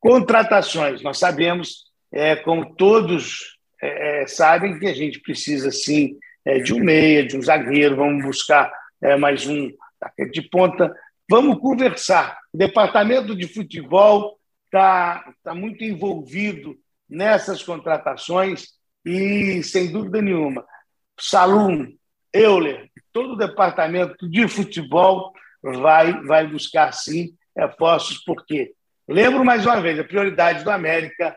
Contratações, 0.00 1.02
nós 1.02 1.18
sabemos, 1.18 1.84
é, 2.12 2.34
como 2.36 2.74
todos 2.74 3.56
é, 3.80 4.22
é 4.22 4.26
sabem, 4.26 4.78
que 4.78 4.86
a 4.86 4.94
gente 4.94 5.20
precisa, 5.20 5.70
sim, 5.70 6.18
é, 6.44 6.58
de 6.58 6.74
um 6.74 6.78
meia, 6.78 7.26
de 7.26 7.36
um 7.36 7.42
zagueiro, 7.42 7.96
vamos 7.96 8.24
buscar 8.24 8.72
é, 9.00 9.16
mais 9.16 9.46
um 9.46 9.70
de 10.30 10.42
ponta, 10.42 10.94
vamos 11.28 11.58
conversar. 11.58 12.38
O 12.52 12.58
departamento 12.58 13.34
de 13.34 13.48
futebol 13.48 14.38
está 14.66 15.32
tá 15.42 15.54
muito 15.54 15.82
envolvido 15.82 16.76
nessas 17.08 17.62
contratações 17.62 18.68
e, 19.04 19.62
sem 19.62 19.90
dúvida 19.90 20.20
nenhuma, 20.20 20.64
Salum, 21.18 21.94
Euler, 22.32 22.90
todo 23.12 23.34
o 23.34 23.36
departamento 23.36 24.28
de 24.28 24.48
futebol 24.48 25.32
vai, 25.62 26.20
vai 26.24 26.46
buscar, 26.46 26.92
sim, 26.92 27.34
reforços, 27.56 28.18
porque, 28.24 28.72
lembro 29.06 29.44
mais 29.44 29.64
uma 29.64 29.80
vez, 29.80 29.98
a 29.98 30.04
prioridade 30.04 30.64
do 30.64 30.70
América 30.70 31.36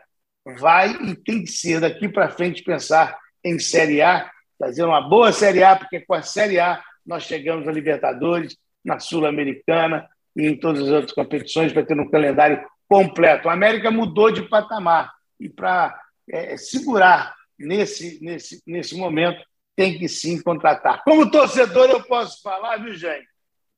vai 0.58 0.90
e 0.90 1.14
tem 1.14 1.44
que 1.44 1.50
ser, 1.50 1.80
daqui 1.80 2.08
para 2.08 2.30
frente, 2.30 2.64
pensar 2.64 3.16
em 3.44 3.58
Série 3.58 4.02
A, 4.02 4.28
fazer 4.58 4.82
uma 4.82 5.00
boa 5.00 5.32
Série 5.32 5.62
A, 5.62 5.76
porque 5.76 6.00
com 6.00 6.14
a 6.14 6.22
Série 6.22 6.58
A 6.58 6.82
nós 7.06 7.22
chegamos 7.22 7.66
à 7.66 7.72
Libertadores, 7.72 8.56
na 8.84 8.98
Sul-Americana 8.98 10.08
e 10.36 10.46
em 10.46 10.56
todas 10.56 10.82
as 10.82 10.88
outras 10.88 11.12
competições, 11.12 11.72
vai 11.72 11.84
ter 11.84 11.98
um 11.98 12.10
calendário 12.10 12.64
completo. 12.88 13.48
A 13.48 13.52
América 13.52 13.90
mudou 13.90 14.30
de 14.30 14.42
patamar 14.42 15.12
e 15.38 15.48
para 15.48 15.98
é, 16.30 16.56
segurar 16.56 17.34
nesse, 17.58 18.22
nesse, 18.22 18.62
nesse 18.66 18.96
momento 18.96 19.42
tem 19.76 19.98
que 19.98 20.08
sim 20.08 20.40
contratar. 20.42 21.02
Como 21.04 21.30
torcedor, 21.30 21.88
eu 21.88 22.02
posso 22.02 22.42
falar, 22.42 22.78
viu, 22.78 22.94
gente? 22.94 23.26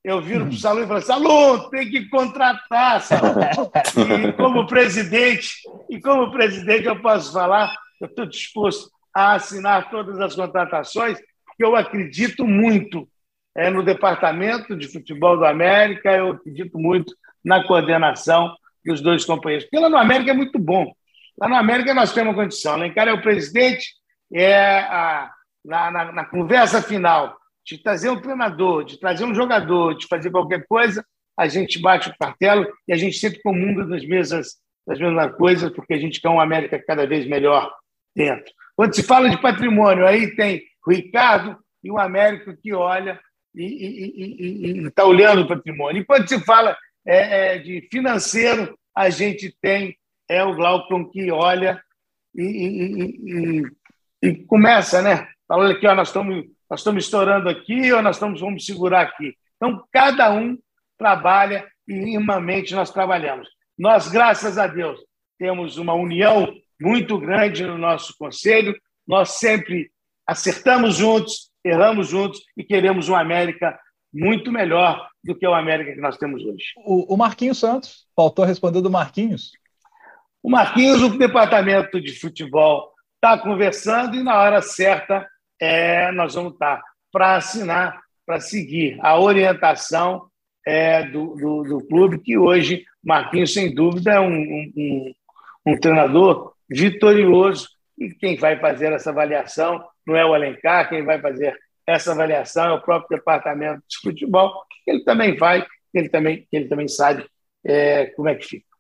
Eu 0.02 0.22
viro 0.22 0.46
para 0.46 0.54
o 0.54 0.58
Salão 0.58 0.82
e 0.82 0.86
falo, 0.86 1.02
Salão, 1.02 1.70
tem 1.70 1.90
que 1.90 2.08
contratar, 2.08 3.02
Salão. 3.02 3.34
E 4.28 4.32
como 4.32 4.66
presidente, 4.66 5.50
e 5.90 6.00
como 6.00 6.32
presidente, 6.32 6.86
eu 6.86 7.00
posso 7.02 7.32
falar, 7.32 7.74
eu 8.00 8.06
estou 8.06 8.24
disposto 8.24 8.90
a 9.14 9.34
assinar 9.34 9.90
todas 9.90 10.20
as 10.20 10.34
contratações, 10.34 11.18
porque 11.44 11.64
eu 11.64 11.76
acredito 11.76 12.46
muito 12.46 13.08
é, 13.56 13.68
no 13.70 13.82
departamento 13.82 14.76
de 14.76 14.88
futebol 14.88 15.36
do 15.36 15.44
América, 15.44 16.12
eu 16.12 16.32
acredito 16.32 16.78
muito 16.78 17.14
na 17.44 17.64
coordenação 17.66 18.54
dos 18.84 19.00
dois 19.00 19.24
companheiros. 19.24 19.66
Porque 19.66 19.82
lá 19.82 19.88
no 19.88 19.98
América 19.98 20.30
é 20.30 20.34
muito 20.34 20.58
bom. 20.58 20.92
Lá 21.38 21.48
no 21.48 21.56
América 21.56 21.94
nós 21.94 22.12
temos 22.12 22.34
condição. 22.34 22.76
Lencar 22.76 23.08
é 23.08 23.12
o 23.12 23.22
presidente, 23.22 23.88
é 24.32 24.80
a, 24.80 25.30
na, 25.64 25.90
na, 25.90 26.12
na 26.12 26.24
conversa 26.24 26.82
final 26.82 27.36
de 27.64 27.78
trazer 27.78 28.10
um 28.10 28.20
treinador, 28.20 28.84
de 28.84 28.98
trazer 28.98 29.24
um 29.24 29.34
jogador, 29.34 29.94
de 29.94 30.06
fazer 30.06 30.30
qualquer 30.30 30.66
coisa, 30.66 31.04
a 31.38 31.46
gente 31.48 31.80
bate 31.80 32.08
o 32.08 32.14
martelo 32.20 32.66
e 32.86 32.92
a 32.92 32.96
gente 32.96 33.16
sempre 33.16 33.40
comunda 33.42 33.86
das 33.86 34.04
mesmas, 34.06 34.56
das 34.86 34.98
mesmas 34.98 35.34
coisas, 35.36 35.70
porque 35.70 35.94
a 35.94 35.98
gente 35.98 36.20
quer 36.20 36.28
uma 36.28 36.42
América 36.42 36.82
cada 36.84 37.06
vez 37.06 37.26
melhor 37.26 37.72
dentro. 38.14 38.52
Quando 38.80 38.94
se 38.94 39.02
fala 39.02 39.28
de 39.28 39.38
patrimônio, 39.38 40.06
aí 40.06 40.34
tem 40.34 40.62
o 40.86 40.90
Ricardo 40.90 41.54
e 41.84 41.90
o 41.90 41.98
América 41.98 42.56
que 42.56 42.72
olha 42.72 43.20
e 43.54 44.86
está 44.86 45.04
olhando 45.04 45.42
o 45.42 45.46
patrimônio. 45.46 46.00
E 46.00 46.04
quando 46.06 46.26
se 46.26 46.42
fala 46.46 46.74
é, 47.06 47.56
é, 47.56 47.58
de 47.58 47.86
financeiro, 47.92 48.74
a 48.96 49.10
gente 49.10 49.54
tem 49.60 49.94
é 50.26 50.42
o 50.42 50.54
Glaucon 50.54 51.04
que 51.10 51.30
olha 51.30 51.78
e, 52.34 52.42
e, 52.42 53.64
e, 54.22 54.28
e 54.30 54.34
começa, 54.46 55.02
né? 55.02 55.28
Falando 55.46 55.72
aqui, 55.72 55.86
ó, 55.86 55.94
nós 55.94 56.08
estamos 56.08 56.46
nós 56.70 56.80
estamos 56.80 57.04
estourando 57.04 57.50
aqui 57.50 57.92
ou 57.92 58.00
nós 58.00 58.16
estamos 58.16 58.40
vamos 58.40 58.64
segurar 58.64 59.02
aqui. 59.02 59.36
Então 59.56 59.84
cada 59.92 60.32
um 60.32 60.56
trabalha 60.96 61.70
e 61.86 61.92
minimamente 61.92 62.74
nós 62.74 62.90
trabalhamos. 62.90 63.46
Nós, 63.78 64.08
graças 64.08 64.56
a 64.56 64.66
Deus, 64.66 64.98
temos 65.38 65.76
uma 65.76 65.92
união 65.92 66.50
muito 66.80 67.18
grande 67.18 67.64
no 67.64 67.76
nosso 67.76 68.14
conselho. 68.18 68.74
Nós 69.06 69.38
sempre 69.38 69.90
acertamos 70.26 70.96
juntos, 70.96 71.50
erramos 71.64 72.08
juntos 72.08 72.40
e 72.56 72.64
queremos 72.64 73.08
uma 73.08 73.20
América 73.20 73.78
muito 74.12 74.50
melhor 74.50 75.08
do 75.22 75.34
que 75.34 75.46
o 75.46 75.54
América 75.54 75.92
que 75.92 76.00
nós 76.00 76.16
temos 76.16 76.42
hoje. 76.42 76.64
O, 76.78 77.14
o 77.14 77.16
Marquinhos 77.16 77.58
Santos, 77.58 78.06
faltou 78.16 78.44
responder 78.44 78.80
do 78.80 78.90
Marquinhos. 78.90 79.52
O 80.42 80.50
Marquinhos, 80.50 81.02
o 81.02 81.18
departamento 81.18 82.00
de 82.00 82.18
futebol, 82.18 82.90
está 83.16 83.38
conversando 83.38 84.16
e 84.16 84.22
na 84.22 84.38
hora 84.38 84.62
certa 84.62 85.28
é, 85.60 86.10
nós 86.12 86.34
vamos 86.34 86.54
estar 86.54 86.78
tá 86.78 86.82
para 87.12 87.36
assinar, 87.36 88.00
para 88.24 88.40
seguir 88.40 88.98
a 89.02 89.18
orientação 89.18 90.30
é, 90.66 91.02
do, 91.04 91.34
do, 91.34 91.62
do, 91.64 91.86
clube, 91.86 92.18
que 92.18 92.38
hoje, 92.38 92.84
Marquinhos, 93.04 93.52
sem 93.52 93.74
dúvida, 93.74 94.12
é 94.12 94.20
um, 94.20 94.72
um, 94.76 95.12
um 95.66 95.76
treinador 95.78 96.54
vitorioso 96.70 97.68
e 97.98 98.10
quem 98.10 98.36
vai 98.36 98.58
fazer 98.58 98.92
essa 98.92 99.10
avaliação 99.10 99.84
não 100.06 100.16
é 100.16 100.24
o 100.24 100.32
Alencar, 100.32 100.88
quem 100.88 101.04
vai 101.04 101.20
fazer 101.20 101.58
essa 101.86 102.12
avaliação 102.12 102.64
é 102.66 102.72
o 102.72 102.80
próprio 102.80 103.18
departamento 103.18 103.82
de 103.88 103.98
futebol, 103.98 104.64
que 104.84 104.90
ele 104.90 105.04
também 105.04 105.36
vai, 105.36 105.66
ele 105.92 106.08
também, 106.08 106.46
ele 106.52 106.68
também 106.68 106.88
sabe 106.88 107.26
é, 107.64 108.06
como 108.06 108.28
é 108.28 108.34
que 108.34 108.46
fica. 108.46 108.70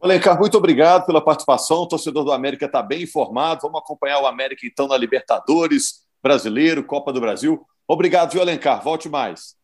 Alencar, 0.00 0.38
muito 0.38 0.58
obrigado 0.58 1.06
pela 1.06 1.24
participação. 1.24 1.78
O 1.78 1.88
torcedor 1.88 2.24
do 2.24 2.32
América 2.32 2.66
está 2.66 2.82
bem 2.82 3.02
informado. 3.02 3.62
Vamos 3.62 3.80
acompanhar 3.80 4.20
o 4.20 4.26
América, 4.26 4.66
então, 4.66 4.86
na 4.86 4.98
Libertadores, 4.98 6.04
Brasileiro, 6.22 6.84
Copa 6.84 7.10
do 7.10 7.20
Brasil. 7.20 7.64
Obrigado, 7.88 8.32
viu, 8.32 8.42
Alencar? 8.42 8.82
Volte 8.82 9.08
mais. 9.08 9.56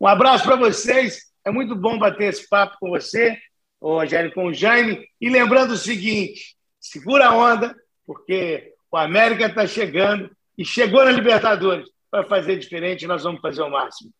Um 0.00 0.06
abraço 0.06 0.44
para 0.44 0.56
vocês. 0.56 1.32
É 1.44 1.50
muito 1.50 1.74
bom 1.76 1.98
bater 1.98 2.30
esse 2.30 2.48
papo 2.48 2.76
com 2.80 2.90
você, 2.90 3.38
o 3.82 3.98
Rogério, 3.98 4.32
com 4.32 4.46
o 4.46 4.54
Jaime. 4.54 5.06
E 5.20 5.28
lembrando 5.28 5.72
o 5.72 5.76
seguinte: 5.76 6.56
segura 6.80 7.26
a 7.26 7.36
onda, 7.36 7.76
porque 8.06 8.72
o 8.90 8.96
América 8.96 9.46
está 9.46 9.66
chegando 9.66 10.30
e 10.56 10.64
chegou 10.64 11.04
na 11.04 11.10
Libertadores. 11.10 11.90
Para 12.10 12.28
fazer 12.28 12.58
diferente, 12.58 13.06
nós 13.06 13.22
vamos 13.22 13.40
fazer 13.40 13.62
o 13.62 13.70
máximo. 13.70 14.12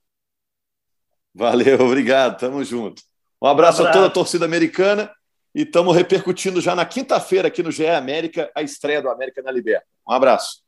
Valeu, 1.35 1.79
obrigado. 1.81 2.38
Tamo 2.38 2.64
junto. 2.64 3.03
Um 3.40 3.46
abraço, 3.46 3.83
um 3.83 3.87
abraço. 3.87 3.88
a 3.88 3.92
toda 3.92 4.07
a 4.07 4.11
torcida 4.11 4.44
americana 4.44 5.11
e 5.55 5.62
estamos 5.62 5.94
repercutindo 5.94 6.61
já 6.61 6.75
na 6.75 6.87
quinta-feira 6.87 7.48
aqui 7.48 7.62
no 7.62 7.70
GE 7.70 7.87
América 7.87 8.51
a 8.55 8.62
estreia 8.62 9.03
do 9.03 9.11
América 9.11 9.42
na 9.42 9.51
Liberta. 9.51 9.87
Um 10.09 10.12
abraço. 10.12 10.62